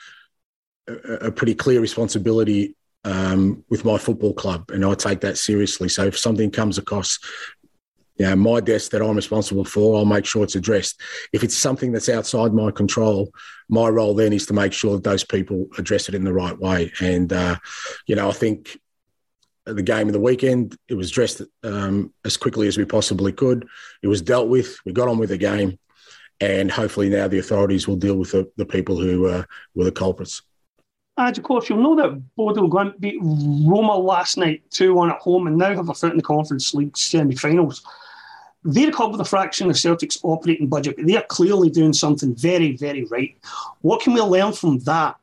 a, 0.89 1.27
a, 1.27 1.33
pretty 1.33 1.55
clear 1.55 1.81
responsibility 1.81 2.77
um, 3.05 3.63
with 3.69 3.85
my 3.85 3.99
football 3.99 4.33
club, 4.33 4.71
and 4.71 4.85
I 4.85 4.95
take 4.95 5.21
that 5.21 5.37
seriously. 5.37 5.89
So 5.91 6.07
if 6.07 6.19
something 6.19 6.51
comes 6.51 6.79
across, 6.79 7.19
you 8.17 8.27
know, 8.27 8.37
my 8.37 8.61
desk 8.61 8.91
that 8.93 9.03
I'm 9.03 9.17
responsible 9.17 9.65
for, 9.65 9.99
I'll 9.99 10.07
make 10.07 10.25
sure 10.25 10.45
it's 10.45 10.57
addressed. 10.57 11.01
If 11.35 11.45
it's 11.45 11.57
something 11.57 11.93
that's 11.93 12.09
outside 12.09 12.55
my 12.55 12.71
control, 12.71 13.31
my 13.69 13.89
role 13.89 14.15
then 14.15 14.33
is 14.33 14.47
to 14.47 14.55
make 14.55 14.73
sure 14.73 14.95
that 14.95 15.05
those 15.05 15.25
people 15.25 15.67
address 15.77 16.09
it 16.09 16.15
in 16.15 16.25
the 16.25 16.33
right 16.33 16.59
way. 16.59 16.91
And 17.01 17.31
uh, 17.33 17.57
you 18.07 18.17
know, 18.17 18.31
I 18.31 18.33
think 18.33 18.79
the 19.75 19.83
game 19.83 20.07
of 20.07 20.13
the 20.13 20.21
weekend. 20.21 20.77
It 20.89 20.95
was 20.95 21.11
dressed 21.11 21.43
um, 21.63 22.13
as 22.25 22.37
quickly 22.37 22.69
as 22.69 22.79
we 22.79 22.85
possibly 22.85 23.33
could. 23.33 23.67
It 24.03 24.09
was 24.09 24.23
dealt 24.23 24.49
with. 24.49 24.79
We 24.85 24.93
got 24.93 25.09
on 25.09 25.19
with 25.19 25.31
the 25.31 25.39
game, 25.39 25.79
and 26.41 26.71
hopefully 26.71 27.09
now 27.09 27.29
the 27.29 27.39
authorities 27.39 27.87
will 27.87 27.97
deal 27.97 28.17
with 28.17 28.33
the, 28.33 28.51
the 28.57 28.67
people 28.67 28.97
who 28.99 29.27
uh, 29.27 29.45
were 29.75 29.85
the 29.85 29.93
culprits. 29.93 30.43
And 31.17 31.37
of 31.37 31.43
course, 31.43 31.69
you'll 31.69 31.83
know 31.83 31.97
that 31.97 32.37
Bodo 32.37 32.69
Glimt 32.69 33.01
beat 33.01 33.19
Roma 33.21 33.97
last 33.97 34.39
night 34.39 34.63
2 34.71 34.95
1 34.95 35.11
at 35.11 35.19
home 35.19 35.49
and 35.49 35.59
now 35.59 35.75
have 35.75 35.89
a 35.89 35.95
foot 35.95 36.13
in 36.13 36.17
the 36.17 36.23
Conference 36.23 36.73
League 36.75 36.97
semi 36.97 37.35
finals. 37.35 37.83
They're 38.63 38.93
club 38.93 39.13
with 39.13 39.21
a 39.21 39.25
fraction 39.25 39.71
of 39.71 39.79
Celtic's 39.79 40.19
operating 40.23 40.69
budget, 40.69 40.97
but 40.97 41.07
they 41.07 41.17
are 41.17 41.25
clearly 41.29 41.71
doing 41.71 41.93
something 41.93 42.35
very, 42.35 42.77
very 42.77 43.05
right. 43.05 43.37
What 43.81 44.03
can 44.03 44.15
we 44.15 44.21
learn 44.21 44.53
from 44.53 44.79
that? 44.81 45.17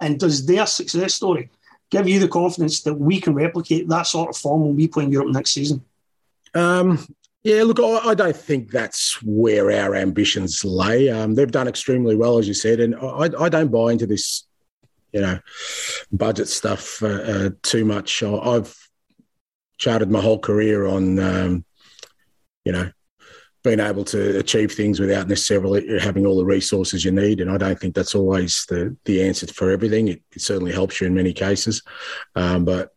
And 0.00 0.18
does 0.18 0.46
their 0.46 0.66
success 0.66 1.14
story 1.14 1.50
give 1.90 2.08
you 2.08 2.18
the 2.18 2.28
confidence 2.28 2.82
that 2.82 2.94
we 2.94 3.20
can 3.20 3.34
replicate 3.34 3.88
that 3.88 4.06
sort 4.06 4.30
of 4.30 4.36
form 4.36 4.62
when 4.62 4.76
we 4.76 4.88
play 4.88 5.04
in 5.04 5.12
Europe 5.12 5.32
next 5.32 5.50
season? 5.50 5.84
Um, 6.54 7.06
yeah, 7.42 7.62
look, 7.62 7.80
I, 7.80 8.10
I, 8.10 8.14
don't 8.14 8.36
think 8.36 8.70
that's 8.70 9.22
where 9.22 9.70
our 9.70 9.94
ambitions 9.94 10.64
lay. 10.64 11.08
Um, 11.08 11.34
they've 11.34 11.50
done 11.50 11.68
extremely 11.68 12.14
well, 12.14 12.38
as 12.38 12.46
you 12.46 12.54
said, 12.54 12.80
and 12.80 12.94
I, 12.96 13.30
I 13.38 13.48
don't 13.48 13.70
buy 13.70 13.92
into 13.92 14.06
this, 14.06 14.44
you 15.12 15.20
know, 15.20 15.38
budget 16.12 16.48
stuff 16.48 17.02
uh, 17.02 17.06
uh, 17.06 17.50
too 17.62 17.84
much. 17.84 18.22
I, 18.22 18.54
have 18.54 18.74
charted 19.78 20.10
my 20.10 20.20
whole 20.20 20.38
career 20.38 20.86
on, 20.86 21.18
um, 21.18 21.64
you 22.64 22.72
know, 22.72 22.90
being 23.62 23.80
able 23.80 24.04
to 24.04 24.38
achieve 24.38 24.72
things 24.72 25.00
without 25.00 25.28
necessarily 25.28 25.98
having 25.98 26.26
all 26.26 26.38
the 26.38 26.44
resources 26.44 27.04
you 27.04 27.10
need. 27.10 27.40
And 27.40 27.50
I 27.50 27.58
don't 27.58 27.78
think 27.78 27.94
that's 27.94 28.14
always 28.14 28.64
the 28.68 28.96
the 29.04 29.22
answer 29.22 29.46
for 29.46 29.70
everything. 29.70 30.08
It, 30.08 30.22
it 30.32 30.42
certainly 30.42 30.72
helps 30.72 31.00
you 31.00 31.06
in 31.06 31.14
many 31.14 31.32
cases, 31.32 31.82
um, 32.34 32.64
but 32.64 32.92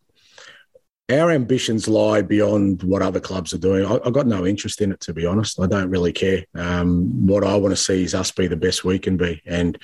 our 1.12 1.32
ambitions 1.32 1.88
lie 1.88 2.22
beyond 2.22 2.82
what 2.84 3.02
other 3.02 3.20
clubs 3.20 3.54
are 3.54 3.58
doing. 3.58 3.86
I, 3.86 4.00
have 4.04 4.14
got 4.14 4.26
no 4.26 4.46
interest 4.46 4.82
in 4.82 4.94
it, 4.94 5.02
to 5.02 5.14
be 5.14 5.26
honest. 5.26 5.60
I 5.60 5.68
don't 5.68 5.90
really 5.90 6.14
care. 6.14 6.46
Um, 6.56 7.28
what 7.28 7.44
I 7.44 7.56
want 7.58 7.74
to 7.74 7.82
see 7.82 8.04
is 8.04 8.16
us 8.16 8.32
be 8.32 8.48
the 8.48 8.56
best 8.56 8.86
we 8.86 9.00
can 9.00 9.18
be, 9.18 9.42
and 9.46 9.78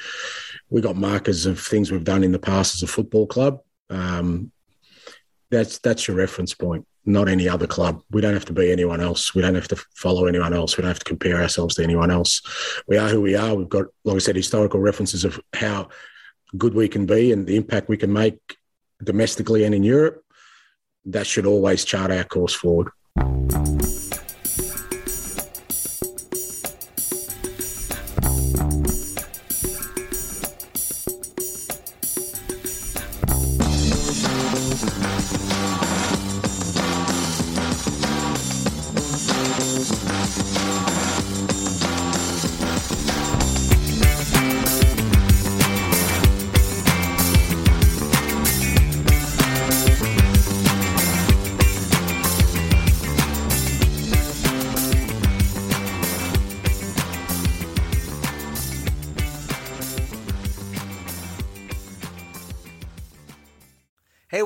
we 0.69 0.81
got 0.81 0.95
markers 0.95 1.45
of 1.45 1.59
things 1.59 1.91
we've 1.91 2.03
done 2.03 2.23
in 2.23 2.31
the 2.31 2.39
past 2.39 2.75
as 2.75 2.83
a 2.83 2.87
football 2.87 3.27
club. 3.27 3.59
Um, 3.89 4.51
that's 5.51 5.79
that's 5.79 6.07
your 6.07 6.17
reference 6.17 6.53
point, 6.53 6.85
not 7.05 7.27
any 7.27 7.49
other 7.49 7.67
club. 7.67 8.01
We 8.12 8.21
don't 8.21 8.33
have 8.33 8.45
to 8.45 8.53
be 8.53 8.71
anyone 8.71 9.01
else. 9.01 9.33
We 9.33 9.41
don't 9.41 9.55
have 9.55 9.67
to 9.69 9.75
follow 9.95 10.25
anyone 10.25 10.53
else. 10.53 10.77
We 10.77 10.81
don't 10.81 10.89
have 10.89 10.99
to 10.99 11.05
compare 11.05 11.41
ourselves 11.41 11.75
to 11.75 11.83
anyone 11.83 12.12
else. 12.12 12.41
We 12.88 12.97
are 12.97 13.09
who 13.09 13.21
we 13.21 13.35
are. 13.35 13.55
We've 13.55 13.69
got, 13.69 13.85
like 14.03 14.15
I 14.15 14.19
said, 14.19 14.35
historical 14.35 14.79
references 14.79 15.25
of 15.25 15.39
how 15.53 15.89
good 16.57 16.73
we 16.73 16.88
can 16.88 17.05
be 17.05 17.31
and 17.31 17.45
the 17.45 17.55
impact 17.55 17.89
we 17.89 17.97
can 17.97 18.12
make 18.13 18.39
domestically 19.03 19.63
and 19.63 19.73
in 19.73 19.83
Europe 19.83 20.23
that 21.05 21.25
should 21.25 21.45
always 21.45 21.85
chart 21.85 22.12
our 22.12 22.23
course 22.23 22.53
forward. 22.53 22.89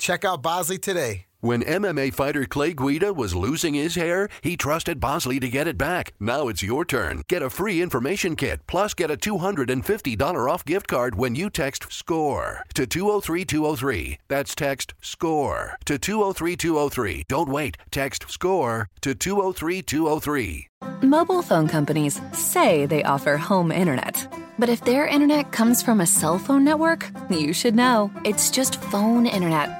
Check 0.00 0.24
out 0.24 0.40
Bosley 0.40 0.78
today. 0.78 1.26
When 1.42 1.62
MMA 1.62 2.14
fighter 2.14 2.46
Clay 2.46 2.72
Guida 2.72 3.12
was 3.12 3.34
losing 3.34 3.74
his 3.74 3.96
hair, 3.96 4.30
he 4.40 4.56
trusted 4.56 4.98
Bosley 4.98 5.38
to 5.40 5.48
get 5.48 5.68
it 5.68 5.76
back. 5.76 6.14
Now 6.18 6.48
it's 6.48 6.62
your 6.62 6.86
turn. 6.86 7.22
Get 7.28 7.42
a 7.42 7.50
free 7.50 7.82
information 7.82 8.34
kit, 8.34 8.60
plus 8.66 8.94
get 8.94 9.10
a 9.10 9.16
$250 9.16 10.50
off 10.50 10.64
gift 10.64 10.88
card 10.88 11.16
when 11.16 11.34
you 11.34 11.50
text 11.50 11.92
SCORE 11.92 12.64
to 12.74 12.86
203203. 12.86 14.18
That's 14.28 14.54
text 14.54 14.94
SCORE 15.02 15.76
to 15.84 15.98
203203. 15.98 17.24
Don't 17.28 17.50
wait. 17.50 17.76
Text 17.90 18.24
SCORE 18.30 18.88
to 19.02 19.14
203203. 19.14 20.66
Mobile 21.02 21.42
phone 21.42 21.68
companies 21.68 22.20
say 22.32 22.86
they 22.86 23.02
offer 23.04 23.36
home 23.36 23.70
internet. 23.70 24.26
But 24.58 24.68
if 24.68 24.84
their 24.84 25.06
internet 25.06 25.52
comes 25.52 25.82
from 25.82 26.02
a 26.02 26.06
cell 26.06 26.38
phone 26.38 26.64
network, 26.64 27.10
you 27.30 27.54
should 27.54 27.74
know. 27.74 28.10
It's 28.26 28.50
just 28.50 28.82
phone 28.82 29.24
internet, 29.24 29.79